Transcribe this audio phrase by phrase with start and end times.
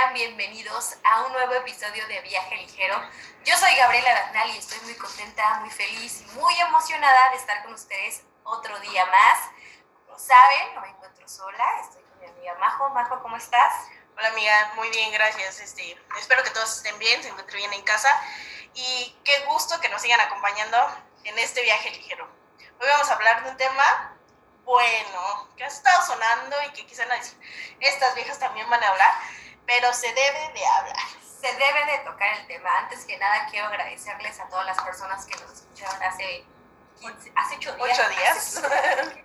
[0.00, 2.94] sean bienvenidos a un nuevo episodio de Viaje Ligero.
[3.44, 7.62] Yo soy Gabriela Dagnal y estoy muy contenta, muy feliz y muy emocionada de estar
[7.62, 9.50] con ustedes otro día más.
[10.06, 12.88] Como saben, no me encuentro sola, estoy con mi amiga Majo.
[12.90, 13.88] Majo, ¿cómo estás?
[14.16, 15.60] Hola amiga, muy bien, gracias.
[15.60, 18.08] Este, espero que todos estén bien, se encuentren bien en casa
[18.72, 20.78] y qué gusto que nos sigan acompañando
[21.24, 22.26] en este viaje ligero.
[22.80, 24.16] Hoy vamos a hablar de un tema
[24.64, 27.06] bueno, que ha estado sonando y que quizás
[27.80, 29.10] estas viejas también van a hablar,
[29.70, 30.96] pero se debe de hablar.
[31.22, 32.70] Se debe de tocar el tema.
[32.78, 36.44] Antes que nada, quiero agradecerles a todas las personas que nos escucharon hace,
[37.36, 38.10] hace ocho días.
[38.10, 38.62] Días.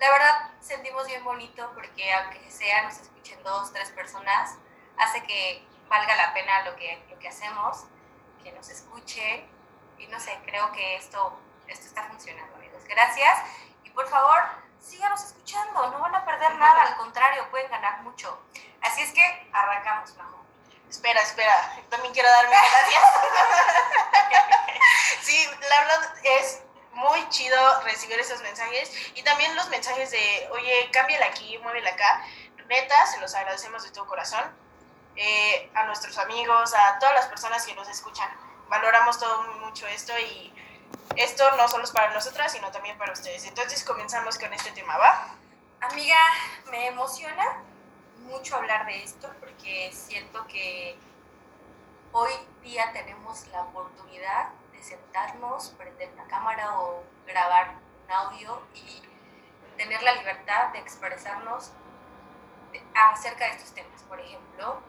[0.00, 4.56] La verdad, sentimos bien bonito porque aunque sea, nos escuchen dos, tres personas,
[4.96, 7.84] hace que valga la pena lo que, lo que hacemos,
[8.44, 9.50] que nos escuchen.
[9.98, 12.84] Y no sé, creo que esto, esto está funcionando, amigos.
[12.84, 13.40] Gracias.
[13.82, 14.40] Y por favor,
[14.84, 18.38] síganos escuchando, no van a perder nada, al contrario, pueden ganar mucho.
[18.82, 20.44] Así es que arrancamos, Majo.
[20.88, 23.04] Espera, espera, también quiero darme gracias.
[25.22, 26.62] sí, la verdad es
[26.92, 32.24] muy chido recibir esos mensajes y también los mensajes de, oye, cámbiala aquí, muévela acá.
[32.68, 34.42] Neta, se los agradecemos de todo corazón.
[35.16, 38.28] Eh, a nuestros amigos, a todas las personas que nos escuchan.
[38.68, 40.52] Valoramos todo mucho esto y
[41.16, 43.44] esto no solo es para nosotras, sino también para ustedes.
[43.46, 45.36] Entonces comenzamos con este tema, ¿va?
[45.80, 46.18] Amiga,
[46.70, 47.62] me emociona
[48.20, 50.96] mucho hablar de esto porque siento que
[52.12, 57.74] hoy día tenemos la oportunidad de sentarnos, prender una cámara o grabar
[58.04, 59.02] un audio y
[59.76, 61.72] tener la libertad de expresarnos
[62.94, 64.02] acerca de estos temas.
[64.04, 64.80] Por ejemplo,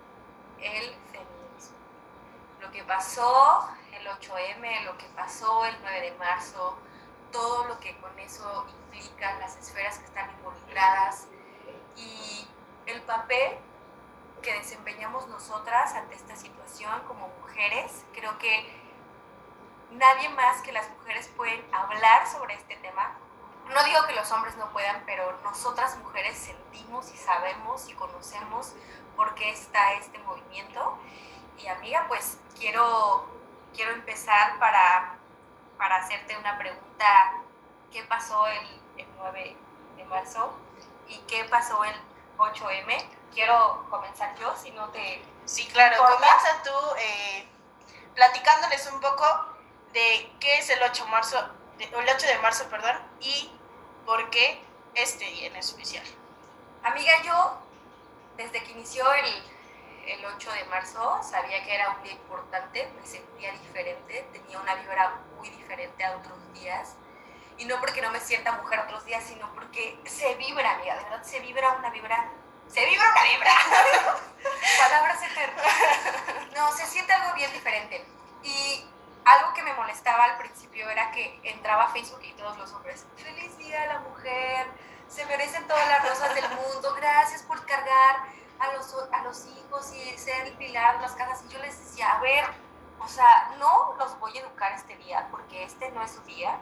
[0.60, 1.78] el feminismo.
[2.62, 6.78] Lo que pasó el 8M, lo que pasó el 9 de marzo,
[7.32, 11.28] todo lo que con eso implica, las esferas que están involucradas
[11.96, 12.48] y
[12.86, 13.58] el papel
[14.42, 18.06] que desempeñamos nosotras ante esta situación como mujeres.
[18.14, 18.70] Creo que
[19.92, 23.18] nadie más que las mujeres pueden hablar sobre este tema.
[23.74, 28.74] No digo que los hombres no puedan, pero nosotras mujeres sentimos y sabemos y conocemos
[29.16, 31.00] por qué está este movimiento.
[31.58, 33.26] Y amiga, pues quiero
[33.76, 35.18] quiero empezar para,
[35.78, 37.34] para hacerte una pregunta.
[37.92, 38.82] ¿Qué pasó el,
[39.18, 39.58] 9
[39.98, 40.54] de marzo
[41.08, 41.96] y qué pasó el
[42.38, 43.06] 8M?
[43.34, 45.24] Quiero comenzar yo, si no te...
[45.46, 47.48] Sí, claro, comienza tú eh,
[48.16, 49.26] platicándoles un poco
[49.94, 51.38] de qué es el 8, marzo,
[51.80, 53.52] el 8 de marzo perdón, y
[54.06, 54.62] por qué
[54.96, 56.06] este día en especial.
[56.84, 57.58] Amiga, yo,
[58.38, 59.55] desde que inició el,
[60.08, 64.76] el 8 de marzo, sabía que era un día importante, me sentía diferente, tenía una
[64.76, 66.96] vibra muy diferente a otros días.
[67.58, 71.04] Y no porque no me sienta mujer otros días, sino porque se vibra, amiga, de
[71.04, 72.30] verdad se vibra una vibra.
[72.68, 73.52] Se vibra una vibra.
[74.80, 75.66] Palabras eternas.
[76.56, 78.06] No, se siente algo bien diferente.
[78.44, 78.86] Y
[79.24, 83.06] algo que me molestaba al principio era que entraba a Facebook y todos los hombres,
[83.16, 84.68] feliz día la mujer,
[85.08, 88.35] se merecen todas las rosas del mundo, gracias por cargar
[89.12, 91.44] a los, hijos y ser el pilar las casas.
[91.46, 92.46] Y yo les decía, a ver,
[93.00, 96.58] o sea, no los voy a educar este día porque este no es su día,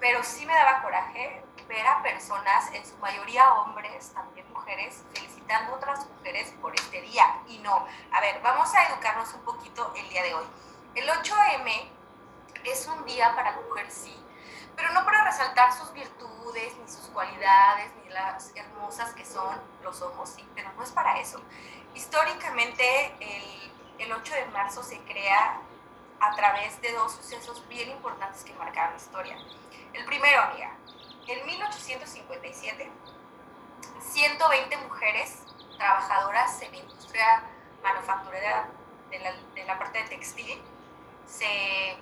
[0.00, 5.72] pero sí me daba coraje ver a personas, en su mayoría hombres, también mujeres, felicitando
[5.72, 7.40] a otras mujeres por este día.
[7.48, 10.46] Y no, a ver, vamos a educarnos un poquito el día de hoy.
[10.94, 11.90] El 8M
[12.64, 14.16] es un día para la mujer, sí,
[14.76, 20.02] pero no para resaltar sus virtudes, ni sus cualidades, ni las hermosas que son, los
[20.02, 21.40] ojos, sí, pero no es para eso.
[21.94, 25.60] Históricamente, el, el 8 de marzo se crea
[26.20, 29.36] a través de dos sucesos bien importantes que marcaron la historia.
[29.92, 30.70] El primero, amiga,
[31.26, 32.90] en 1857,
[34.00, 35.42] 120 mujeres
[35.78, 37.42] trabajadoras en la industria
[37.82, 38.68] manufacturera
[39.10, 40.62] de la, de la parte de textil
[41.26, 41.96] se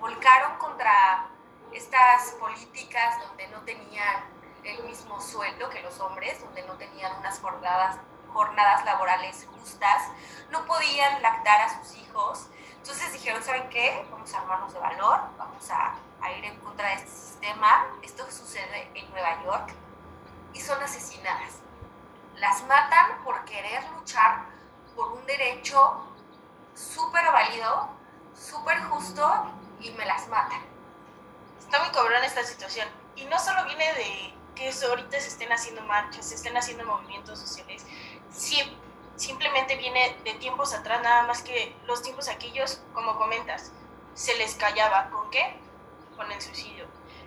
[0.00, 1.28] volcaron contra
[1.76, 4.24] estas políticas donde no tenían
[4.64, 7.98] el mismo sueldo que los hombres, donde no tenían unas jornadas,
[8.32, 10.08] jornadas laborales justas,
[10.50, 12.46] no podían lactar a sus hijos.
[12.78, 14.06] Entonces dijeron, ¿saben qué?
[14.10, 17.86] Vamos a armarnos de valor, vamos a, a ir en contra de este sistema.
[18.02, 19.74] Esto sucede en Nueva York
[20.54, 21.60] y son asesinadas.
[22.36, 24.46] Las matan por querer luchar
[24.94, 26.06] por un derecho
[26.74, 27.90] súper válido,
[28.34, 30.75] súper justo y me las matan
[32.36, 32.88] esta situación.
[33.16, 37.38] Y no solo viene de que ahorita se estén haciendo marchas, se estén haciendo movimientos
[37.38, 37.86] sociales,
[39.16, 43.72] simplemente viene de tiempos atrás, nada más que los tiempos aquellos, como comentas,
[44.14, 45.10] se les callaba.
[45.10, 45.58] ¿Con qué?
[46.16, 46.86] Con el suicidio,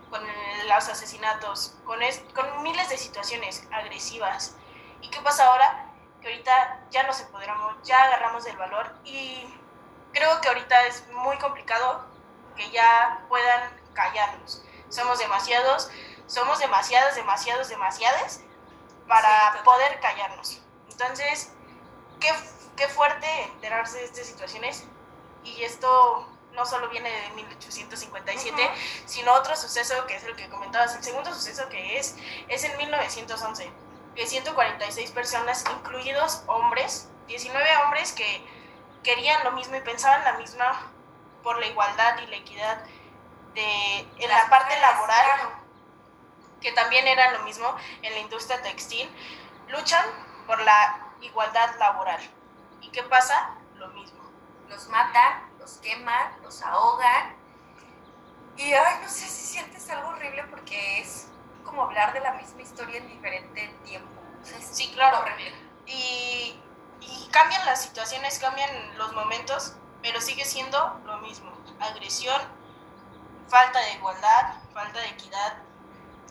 [0.10, 0.22] con
[0.68, 2.00] los asesinatos, con,
[2.36, 4.56] con miles de situaciones agresivas.
[5.02, 5.86] ¿Y qué pasa ahora?
[6.22, 9.46] que ahorita ya nos empoderamos, ya agarramos el valor y
[10.12, 12.06] creo que ahorita es muy complicado
[12.58, 14.62] que ya puedan callarnos.
[14.90, 15.90] Somos demasiados,
[16.28, 18.42] somos demasiadas, demasiados, demasiadas
[19.08, 20.62] para poder callarnos.
[20.90, 21.52] Entonces,
[22.20, 22.30] qué,
[22.76, 24.84] qué fuerte enterarse de estas situaciones.
[25.44, 28.72] Y esto no solo viene de 1857,
[29.06, 32.16] sino otro suceso que es el que comentabas, el segundo suceso que es,
[32.48, 33.72] es en 1911,
[34.16, 38.46] que 146 personas, incluidos hombres, 19 hombres que
[39.04, 40.92] querían lo mismo y pensaban la misma
[41.44, 42.84] por la igualdad y la equidad
[43.54, 45.60] de, en la parte laboral,
[46.62, 49.10] que también era lo mismo en la industria textil,
[49.70, 50.06] luchan
[50.46, 52.20] por la igualdad laboral.
[52.82, 53.56] ¿Y qué pasa?
[53.76, 54.20] Lo mismo.
[54.68, 57.36] Los matan, los queman, los ahogan.
[58.58, 61.28] Y ay, no sé si sientes algo horrible porque es
[61.64, 64.22] como hablar de la misma historia en diferente tiempo.
[64.44, 65.24] sí, claro.
[65.86, 66.60] Y,
[67.02, 71.52] y cambian las situaciones, cambian los momentos, pero sigue siendo lo mismo.
[71.80, 72.42] Agresión,
[73.50, 75.58] falta de igualdad, falta de equidad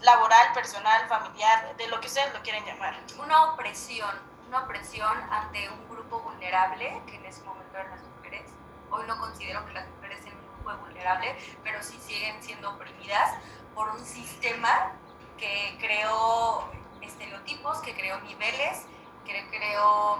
[0.03, 2.97] laboral, personal, familiar, de lo que ustedes lo quieren llamar.
[3.19, 4.11] Una opresión,
[4.47, 8.51] una opresión ante un grupo vulnerable, que en ese momento eran las mujeres.
[8.91, 13.35] Hoy no considero que las mujeres sean un grupo vulnerable, pero sí siguen siendo oprimidas
[13.75, 14.93] por un sistema
[15.37, 16.71] que creó
[17.01, 18.87] estereotipos, que creó niveles,
[19.25, 20.19] que creó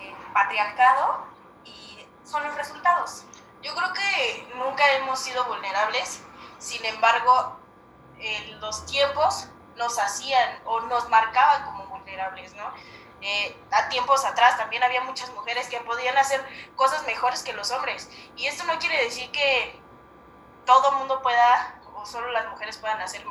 [0.00, 1.26] eh, patriarcado
[1.64, 3.24] y son los resultados.
[3.62, 6.22] Yo creo que nunca hemos sido vulnerables,
[6.58, 7.58] sin embargo,
[8.60, 12.72] los tiempos nos hacían o nos marcaban como vulnerables, ¿no?
[13.20, 16.44] Eh, a tiempos atrás también había muchas mujeres que podían hacer
[16.76, 18.10] cosas mejores que los hombres.
[18.36, 19.80] Y esto no quiere decir que
[20.64, 23.24] todo mundo pueda o solo las mujeres puedan hacer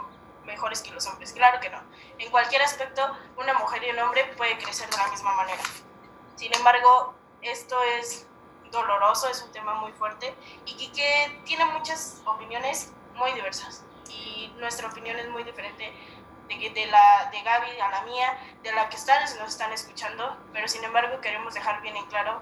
[0.43, 1.33] mejores que los hombres.
[1.33, 1.81] Claro que no.
[2.17, 3.01] En cualquier aspecto,
[3.37, 5.61] una mujer y un hombre puede crecer de la misma manera.
[6.35, 8.27] Sin embargo, esto es
[8.71, 10.35] doloroso, es un tema muy fuerte
[10.65, 13.83] y que, tiene muchas opiniones muy diversas.
[14.09, 15.91] Y nuestra opinión es muy diferente
[16.47, 20.37] de, de, la, de Gaby a la mía, de la que ustedes nos están escuchando,
[20.53, 22.41] pero sin embargo queremos dejar bien en claro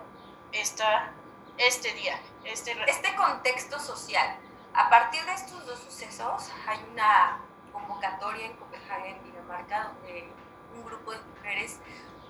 [0.52, 1.12] esta,
[1.58, 2.76] este día, este...
[2.88, 4.38] este contexto social.
[4.74, 7.40] A partir de estos dos sucesos hay una
[7.72, 10.32] convocatoria en Copenhague, Dinamarca, donde
[10.74, 11.80] un grupo de mujeres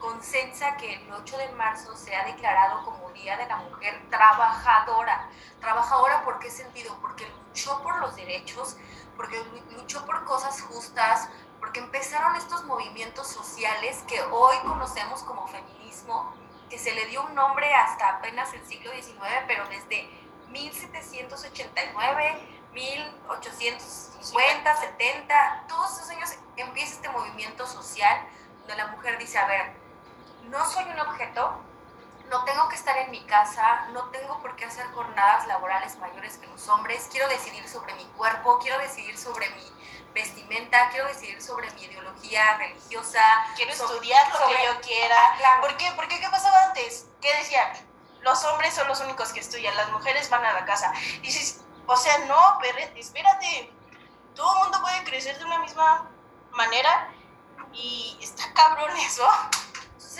[0.03, 5.29] consensa que el 8 de marzo se ha declarado como Día de la Mujer Trabajadora.
[5.61, 6.97] Trabajadora, ¿por qué sentido?
[6.99, 8.75] Porque luchó por los derechos,
[9.15, 9.41] porque
[9.71, 16.33] luchó por cosas justas, porque empezaron estos movimientos sociales que hoy conocemos como feminismo,
[16.69, 19.15] que se le dio un nombre hasta apenas el siglo XIX,
[19.47, 20.09] pero desde
[20.49, 28.27] 1789, 1850, 70, todos esos años empieza este movimiento social
[28.59, 29.82] donde la mujer dice, a ver,
[30.53, 31.59] no soy un objeto,
[32.29, 36.37] no tengo que estar en mi casa, no tengo por qué hacer jornadas laborales mayores
[36.37, 39.63] que los hombres, quiero decidir sobre mi cuerpo, quiero decidir sobre mi
[40.13, 43.19] vestimenta, quiero decidir sobre mi ideología religiosa.
[43.55, 45.15] Quiero estudiar lo que yo quiera.
[45.43, 45.91] Ah, ¿Por qué?
[45.95, 46.19] ¿Por qué?
[46.19, 47.07] ¿Qué pasaba antes?
[47.19, 47.67] ¿Qué decían?
[48.21, 50.93] Los hombres son los únicos que estudian, las mujeres van a la casa.
[51.23, 53.73] Dices, o sea, no, pero espérate,
[54.35, 56.07] todo el mundo puede crecer de una misma
[56.51, 57.09] manera
[57.73, 59.27] y está cabrón eso.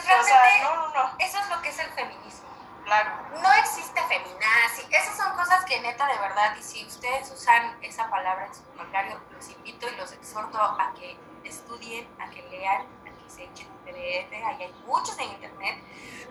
[0.01, 1.15] Realmente, no, no, no.
[1.19, 2.49] eso es lo que es el feminismo.
[2.83, 3.11] Claro.
[3.41, 4.85] No existe feminazi.
[4.91, 8.63] Esas son cosas que neta de verdad, y si ustedes usan esa palabra en su
[8.63, 13.43] vocabulario, los invito y los exhorto a que estudien, a que lean, a que se
[13.43, 15.81] echen un PDF, ahí hay muchos en internet.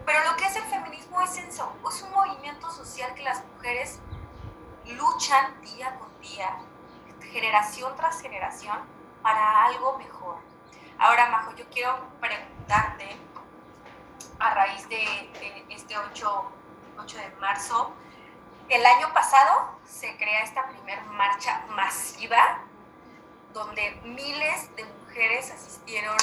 [0.05, 4.01] Pero lo que es el feminismo es eso, es un movimiento social que las mujeres
[4.85, 6.57] luchan día con día,
[7.33, 8.79] generación tras generación,
[9.23, 10.37] para algo mejor.
[10.99, 13.17] Ahora, Majo, yo quiero preguntarte
[14.43, 15.31] a raíz de,
[15.71, 16.53] este 8,
[16.99, 17.93] 8 de marzo.
[18.69, 22.59] El año pasado se crea esta primera marcha masiva
[23.53, 26.17] donde miles de mujeres asistieron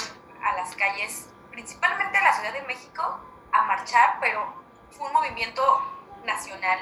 [0.44, 3.20] a las calles, principalmente en la Ciudad de México,
[3.52, 4.54] a marchar, pero
[4.92, 5.64] fue un movimiento
[6.26, 6.80] nacional.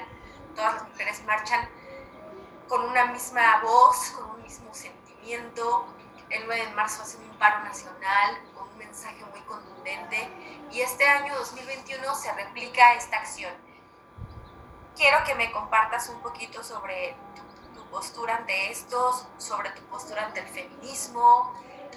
[0.55, 1.69] Todas las mujeres marchan
[2.67, 5.85] con una misma voz, con un mismo sentimiento.
[6.29, 10.29] El 9 de marzo hace un paro nacional con un mensaje muy contundente
[10.71, 13.53] y este año 2021 se replica esta acción.
[14.97, 17.47] Quiero que me compartas un poquito sobre tu,
[17.89, 21.53] postura ante estos, sobre tu postura ante el feminismo,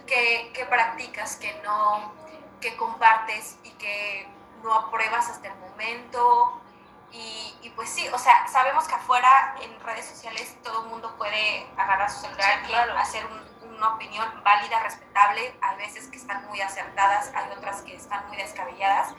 [0.06, 2.12] qué, qué practicas, que no,
[2.60, 4.28] que compartes y que
[4.62, 6.60] no apruebas hasta el momento.
[7.10, 11.12] Y, y, pues sí, o sea, sabemos que afuera en redes sociales todo el mundo
[11.18, 13.49] puede agarrar su celular y hacer un,
[13.80, 18.36] una opinión válida, respetable, hay veces que están muy acertadas, hay otras que están muy
[18.36, 19.14] descabelladas,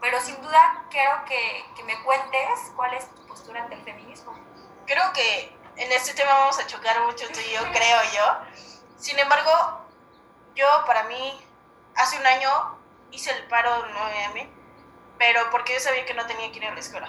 [0.00, 4.34] pero sin duda quiero que, que me cuentes cuál es tu postura ante el feminismo.
[4.86, 8.56] Creo que en este tema vamos a chocar mucho tú y yo, creo yo.
[8.98, 9.50] Sin embargo,
[10.54, 11.46] yo para mí,
[11.96, 12.78] hace un año
[13.10, 14.48] hice el paro 9M,
[15.18, 17.08] pero porque yo sabía que no tenía que ir a la escuela.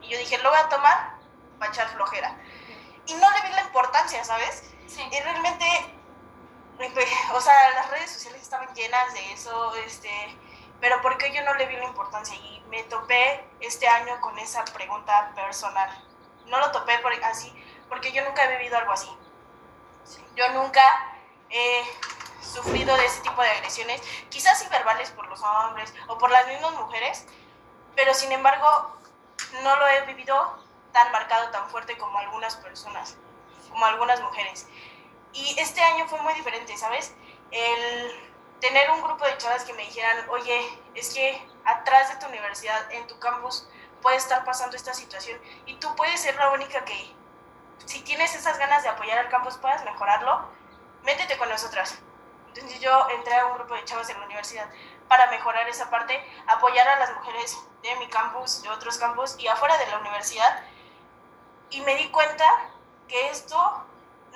[0.00, 1.16] Y yo dije, lo voy a tomar
[1.58, 2.34] para echar flojera.
[3.06, 4.70] Y no le vi la importancia, ¿sabes?
[4.86, 5.02] Sí.
[5.10, 5.66] Y realmente,
[7.32, 10.10] o sea, las redes sociales estaban llenas de eso, este,
[10.80, 12.36] pero ¿por qué yo no le vi la importancia?
[12.36, 15.90] Y me topé este año con esa pregunta personal.
[16.46, 17.52] No lo topé por, así,
[17.88, 19.10] porque yo nunca he vivido algo así.
[20.36, 20.82] Yo nunca
[21.50, 21.82] he
[22.40, 26.46] sufrido de ese tipo de agresiones, quizás sí verbales por los hombres o por las
[26.46, 27.26] mismas mujeres,
[27.94, 28.96] pero sin embargo
[29.62, 30.58] no lo he vivido
[30.92, 33.16] tan marcado, tan fuerte como algunas personas,
[33.68, 34.68] como algunas mujeres.
[35.36, 37.14] Y este año fue muy diferente, ¿sabes?
[37.50, 42.26] El tener un grupo de chavas que me dijeran, oye, es que atrás de tu
[42.26, 43.68] universidad, en tu campus,
[44.00, 47.14] puede estar pasando esta situación y tú puedes ser la única que,
[47.84, 50.48] si tienes esas ganas de apoyar al campus, puedas mejorarlo,
[51.02, 51.98] métete con nosotras.
[52.48, 54.66] Entonces yo entré a un grupo de chavas en la universidad
[55.06, 59.48] para mejorar esa parte, apoyar a las mujeres de mi campus, de otros campus y
[59.48, 60.64] afuera de la universidad.
[61.68, 62.44] Y me di cuenta
[63.06, 63.85] que esto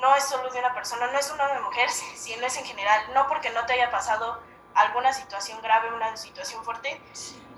[0.01, 3.13] no es solo de una persona, no es una de mujer, sino es en general.
[3.15, 4.41] No porque no te haya pasado
[4.75, 7.01] alguna situación grave, una situación fuerte,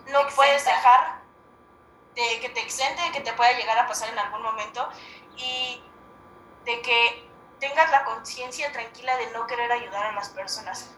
[0.06, 1.22] no puedes dejar
[2.14, 4.88] de que te exente, de que te pueda llegar a pasar en algún momento
[5.36, 5.82] y
[6.64, 10.94] de que tengas la conciencia tranquila de no querer ayudar a las personas.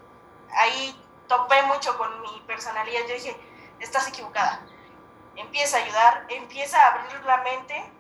[0.57, 0.99] Ahí
[1.29, 3.37] topé mucho con mi personalidad, yo dije,
[3.81, 4.61] estás equivocada.
[5.37, 7.93] Empieza a ayudar, empieza a abrir la mente,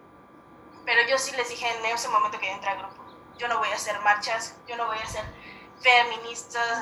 [0.84, 3.03] pero yo sí les dije en ese momento que entré al grupo,
[3.38, 5.24] yo no voy a hacer marchas, yo no voy a hacer
[5.80, 6.78] feministas,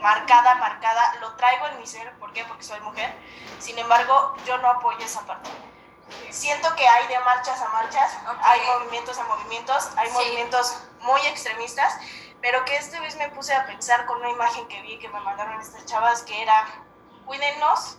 [0.00, 2.44] marcada, marcada, lo traigo en mi ser, ¿por qué?
[2.44, 3.14] Porque soy mujer,
[3.58, 5.50] sin embargo, yo no apoyo esa parte.
[6.30, 8.42] Siento que hay de marchas a marchas, okay.
[8.42, 10.12] hay movimientos a movimientos, hay sí.
[10.12, 11.96] movimientos muy extremistas,
[12.42, 15.20] pero que esta vez me puse a pensar con una imagen que vi que me
[15.20, 16.66] mandaron estas chavas, que era,
[17.24, 17.96] cuídennos,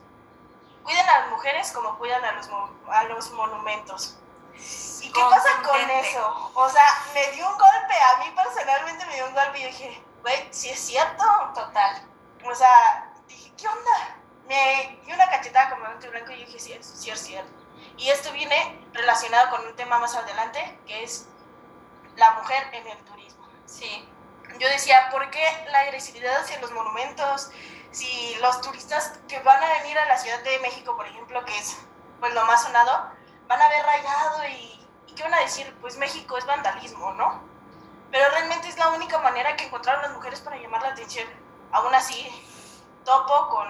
[0.83, 2.49] cuiden a las mujeres como cuidan a los,
[2.89, 4.17] a los monumentos.
[4.55, 6.51] ¿Y qué pasa con eso?
[6.53, 10.03] O sea, me dio un golpe, a mí personalmente me dio un golpe y dije,
[10.21, 11.23] güey, sí es cierto.
[11.53, 12.07] Total.
[12.45, 14.17] O sea, dije, ¿qué onda?
[14.47, 17.51] Me dio una cachetada como un blanco y dije, sí, sí es cierto.
[17.97, 21.27] Y esto viene relacionado con un tema más adelante, que es
[22.15, 23.47] la mujer en el turismo.
[23.65, 24.09] Sí.
[24.59, 27.49] Yo decía, ¿por qué la agresividad hacia los monumentos?
[27.91, 31.57] Si los turistas que van a venir a la Ciudad de México, por ejemplo, que
[31.57, 31.77] es
[32.19, 33.11] pues lo más sonado,
[33.53, 35.75] van a ver rayado y, y ¿qué van a decir?
[35.79, 37.39] Pues México es vandalismo, ¿no?
[38.11, 41.27] Pero realmente es la única manera que encontraron las mujeres para llamar la atención.
[41.71, 42.27] Aún así,
[43.05, 43.67] topo con,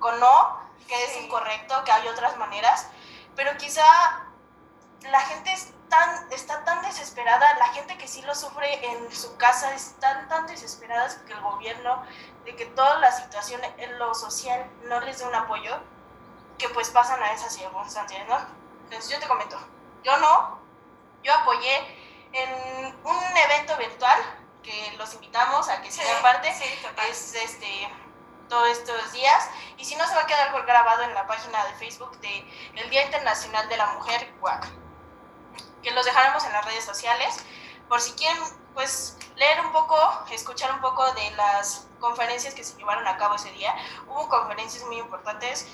[0.00, 1.24] con no, que es sí.
[1.24, 2.88] incorrecto, que hay otras maneras,
[3.36, 3.84] pero quizá
[5.02, 9.36] la gente es tan, está tan desesperada, la gente que sí lo sufre en su
[9.36, 12.02] casa están tan desesperadas que el gobierno,
[12.44, 15.78] de que toda la situación en lo social no les dé un apoyo,
[16.58, 18.65] que pues pasan a esas circunstancias, ¿no?
[18.86, 19.58] Entonces yo te comento,
[20.04, 20.60] yo no,
[21.22, 21.76] yo apoyé
[22.32, 24.18] en un evento virtual
[24.62, 26.64] que los invitamos a que sean sí, parte, sí,
[27.10, 27.92] es este
[28.48, 31.74] todos estos días y si no se va a quedar grabado en la página de
[31.74, 34.68] Facebook de el Día Internacional de la Mujer WAC
[35.82, 37.44] que los dejaremos en las redes sociales
[37.88, 38.40] por si quieren
[38.74, 39.96] pues leer un poco,
[40.30, 43.74] escuchar un poco de las conferencias que se llevaron a cabo ese día.
[44.06, 45.66] Hubo conferencias muy importantes,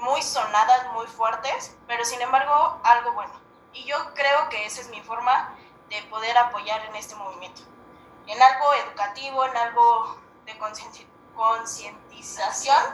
[0.00, 3.32] muy sonadas, muy fuertes, pero sin embargo algo bueno.
[3.72, 5.56] Y yo creo que esa es mi forma
[5.88, 7.62] de poder apoyar en este movimiento.
[8.26, 12.84] En algo educativo, en algo de concientización,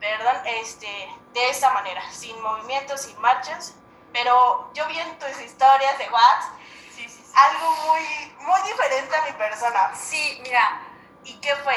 [0.00, 3.74] perdón, este, de esta manera, sin movimientos, sin marchas,
[4.12, 6.58] pero yo vi en tus historias de WhatsApp
[6.94, 7.32] sí, sí, sí.
[7.34, 8.02] algo muy,
[8.40, 9.94] muy diferente a mi persona.
[9.94, 10.82] Sí, mira.
[11.24, 11.76] ¿Y qué fue?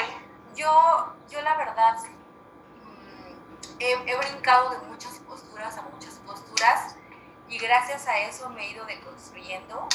[0.54, 1.96] Yo, yo la verdad,
[3.78, 6.96] he, brincado de muchas posturas a muchas posturas
[7.48, 9.88] y gracias a eso me he ido deconstruyendo.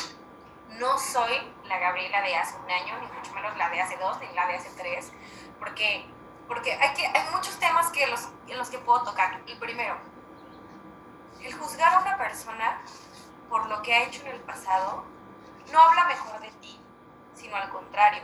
[0.80, 1.34] No soy
[1.66, 4.48] la Gabriela de hace un año, ni mucho menos la de hace dos, ni la
[4.48, 5.12] de hace tres,
[5.60, 6.06] porque,
[6.48, 9.42] porque hay, que, hay muchos temas que los, en los que puedo tocar.
[9.46, 9.98] El primero,
[11.42, 12.82] el juzgar a una persona
[13.50, 15.04] por lo que ha hecho en el pasado
[15.72, 16.80] no habla mejor de ti,
[17.36, 18.24] sino al contrario.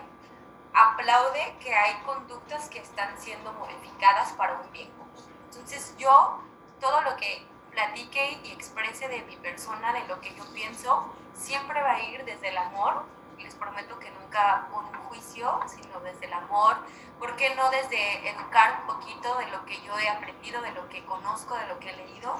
[0.73, 5.26] Aplaude que hay conductas que están siendo modificadas para un bien común.
[5.51, 6.41] Entonces yo,
[6.79, 11.81] todo lo que platique y exprese de mi persona, de lo que yo pienso, siempre
[11.81, 13.05] va a ir desde el amor
[13.43, 16.77] les prometo que nunca con un juicio, sino desde el amor.
[17.19, 20.87] ¿Por qué no desde educar un poquito de lo que yo he aprendido, de lo
[20.89, 22.35] que conozco, de lo que he leído?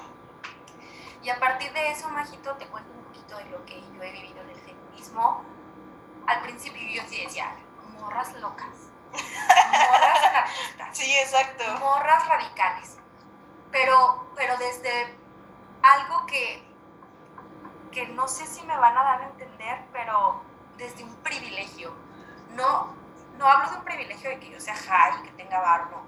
[1.23, 4.11] Y a partir de eso, Majito, te cuento un poquito de lo que yo he
[4.11, 5.43] vivido en el feminismo.
[6.27, 7.55] Al principio yo sí decía,
[7.99, 10.97] morras locas, morras anarquistas.
[10.97, 11.63] Sí, exacto.
[11.79, 12.97] Morras radicales.
[13.71, 15.17] Pero, pero desde
[15.81, 16.63] algo que,
[17.91, 20.41] que no sé si me van a dar a entender, pero
[20.77, 21.93] desde un privilegio.
[22.55, 22.95] No,
[23.37, 26.01] no hablo de un privilegio de que yo sea high, que tenga barro,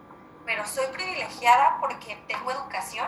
[0.45, 3.07] pero soy privilegiada porque tengo educación,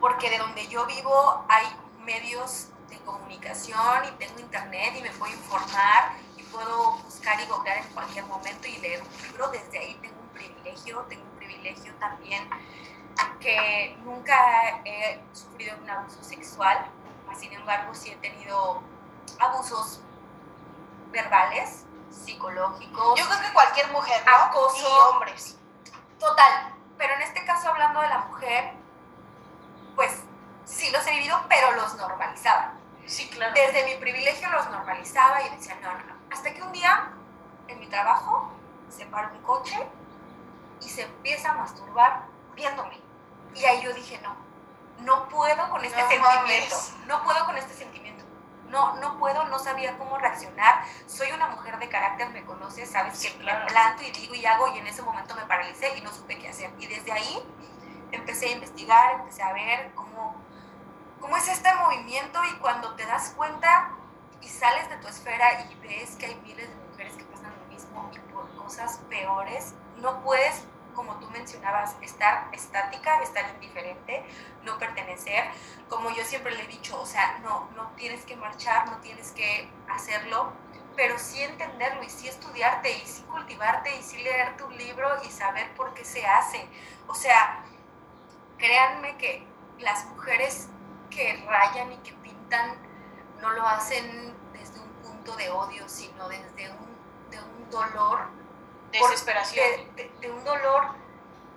[0.00, 1.66] porque de donde yo vivo hay
[2.00, 6.12] medios de comunicación y tengo internet y me puedo informar
[6.56, 9.48] puedo buscar y googlear en cualquier momento y leer un libro.
[9.48, 12.48] Desde ahí tengo un privilegio, tengo un privilegio también
[13.40, 16.86] que nunca he sufrido un abuso sexual,
[17.38, 18.82] sin embargo sí he tenido
[19.38, 20.00] abusos
[21.10, 23.18] verbales, psicológicos.
[23.18, 24.32] Yo creo que cualquier mujer, ¿no?
[24.32, 24.88] Acoso.
[24.88, 25.58] Y hombres.
[26.18, 28.72] Total, pero en este caso hablando de la mujer,
[29.94, 30.22] pues
[30.64, 32.72] sí los he vivido, pero los normalizaba.
[33.06, 33.54] Sí, claro.
[33.54, 36.15] Desde mi privilegio los normalizaba y decía, no, no, no.
[36.36, 37.12] Hasta que un día,
[37.66, 38.52] en mi trabajo,
[38.90, 39.74] se para un coche
[40.82, 42.24] y se empieza a masturbar
[42.54, 43.00] viéndome.
[43.54, 44.36] Y ahí yo dije, no,
[45.00, 46.36] no puedo con este No sentimiento.
[46.76, 46.94] mames.
[47.06, 48.22] No puedo con este sentimiento.
[48.68, 50.84] No, no puedo, no sabía cómo reaccionar.
[51.06, 53.60] Soy una mujer de carácter, me conoces, sabes Sí, que claro.
[53.60, 56.38] me planto y digo y hago y en ese momento me paralicé y no supe
[56.38, 56.70] qué hacer.
[56.78, 57.42] Y desde ahí
[58.12, 60.36] empecé a investigar, empecé a ver cómo,
[61.18, 63.92] cómo es este movimiento y cuando te das cuenta
[64.40, 67.66] y sales de tu esfera y ves que hay miles de mujeres que pasan lo
[67.72, 70.64] mismo y por cosas peores, no puedes,
[70.94, 74.24] como tú mencionabas, estar estática, estar indiferente,
[74.64, 75.44] no pertenecer.
[75.88, 79.32] Como yo siempre le he dicho, o sea, no, no tienes que marchar, no tienes
[79.32, 80.52] que hacerlo,
[80.96, 85.30] pero sí entenderlo y sí estudiarte y sí cultivarte y sí leer tu libro y
[85.30, 86.66] saber por qué se hace.
[87.06, 87.62] O sea,
[88.56, 89.46] créanme que
[89.78, 90.68] las mujeres
[91.10, 92.78] que rayan y que pintan
[93.40, 98.28] no lo hacen desde un punto de odio, sino desde un, de un dolor,
[98.98, 99.66] por- Desesperación.
[99.96, 100.88] de, de- de un dolor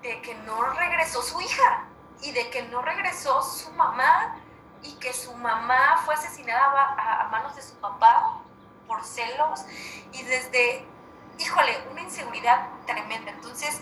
[0.02, 1.86] de que no regresó su hija
[2.22, 4.36] y de que no regresó su mamá
[4.82, 8.40] y que su mamá fue asesinada a, a- a manos de su papá
[8.88, 9.62] por celos
[10.14, 10.86] y desde,
[11.38, 13.32] híjole, una inseguridad tremenda.
[13.32, 13.82] Entonces,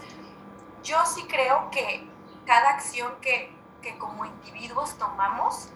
[0.83, 2.07] yo sí creo que
[2.45, 5.69] cada acción que, que como individuos tomamos,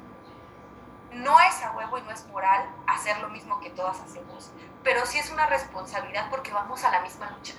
[1.12, 4.52] no es a huevo y no es moral hacer lo mismo que todas hacemos,
[4.84, 7.54] pero sí es una responsabilidad porque vamos a la misma lucha.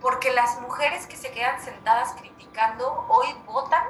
[0.00, 3.84] Porque las mujeres que se quedan sentadas criticando hoy votan,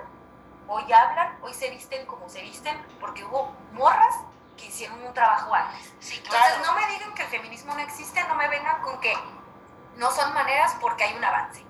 [0.67, 4.15] hoy hablan, hoy se visten como se visten, porque hubo morras
[4.57, 5.93] que hicieron un trabajo antes.
[6.01, 9.15] Sí, Entonces no me digan que el feminismo no existe, no me vengan con que
[9.97, 11.65] no son maneras porque hay un avance.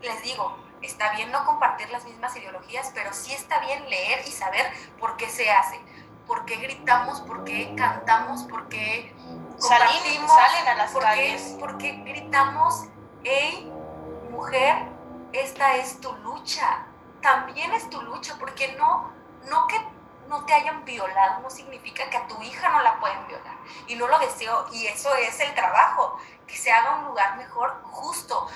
[0.00, 4.32] Les digo, está bien no compartir las mismas ideologías, pero sí está bien leer y
[4.32, 5.80] saber por qué se hace,
[6.32, 9.14] por qué gritamos, por qué cantamos, por qué
[9.60, 11.42] compartimos, salen a las por calles.
[11.42, 12.86] qué, por qué gritamos,
[13.22, 13.70] hey,
[14.30, 14.76] mujer,
[15.34, 16.86] esta es tu lucha,
[17.20, 19.12] también es tu lucha, porque no,
[19.50, 19.78] no que
[20.26, 23.56] no te hayan violado no significa que a tu hija no la pueden violar.
[23.86, 26.16] Y no lo deseo, y eso es el trabajo,
[26.46, 28.48] que se haga un lugar mejor, justo.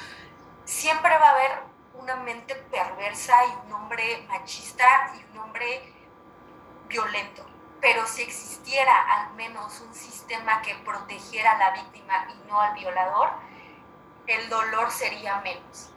[0.65, 1.63] Siempre va a haber
[1.93, 5.93] una mente perversa y un hombre machista y un hombre
[6.89, 7.56] violento.
[7.81, 12.75] Pero si existiera al menos un sistema que protegiera a la víctima y no al
[12.75, 13.31] violador,
[14.27, 15.91] el dolor sería menos.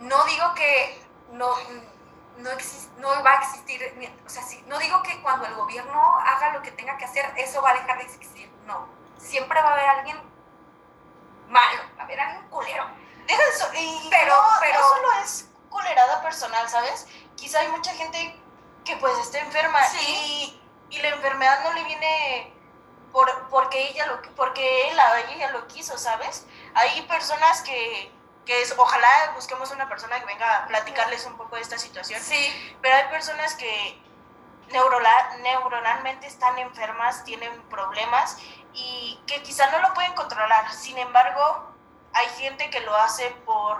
[0.00, 1.00] No digo que
[1.32, 1.48] no,
[2.38, 2.50] no,
[2.98, 3.80] no va a existir,
[4.26, 7.62] o sea, no digo que cuando el gobierno haga lo que tenga que hacer, eso
[7.62, 8.50] va a dejar de existir.
[8.66, 10.20] No, siempre va a haber alguien
[11.48, 12.86] malo, va a haber alguien culero.
[13.26, 13.68] Deja eso.
[13.74, 17.06] Y Pero- no, pero- no solo es culerada personal, ¿sabes?
[17.36, 18.38] Quizá hay mucha gente
[18.84, 19.98] que pues está enferma Sí.
[20.00, 20.61] y,
[20.92, 22.52] y la enfermedad no le viene
[23.12, 26.46] por, porque ella lo porque él o ella lo quiso, ¿sabes?
[26.74, 28.10] Hay personas que,
[28.46, 32.20] que es, ojalá busquemos una persona que venga a platicarles un poco de esta situación.
[32.22, 34.00] Sí, Pero hay personas que
[34.70, 38.38] neurola- neuronalmente están enfermas, tienen problemas
[38.72, 40.70] y que quizá no lo pueden controlar.
[40.72, 41.70] Sin embargo,
[42.14, 43.78] hay gente que lo hace por,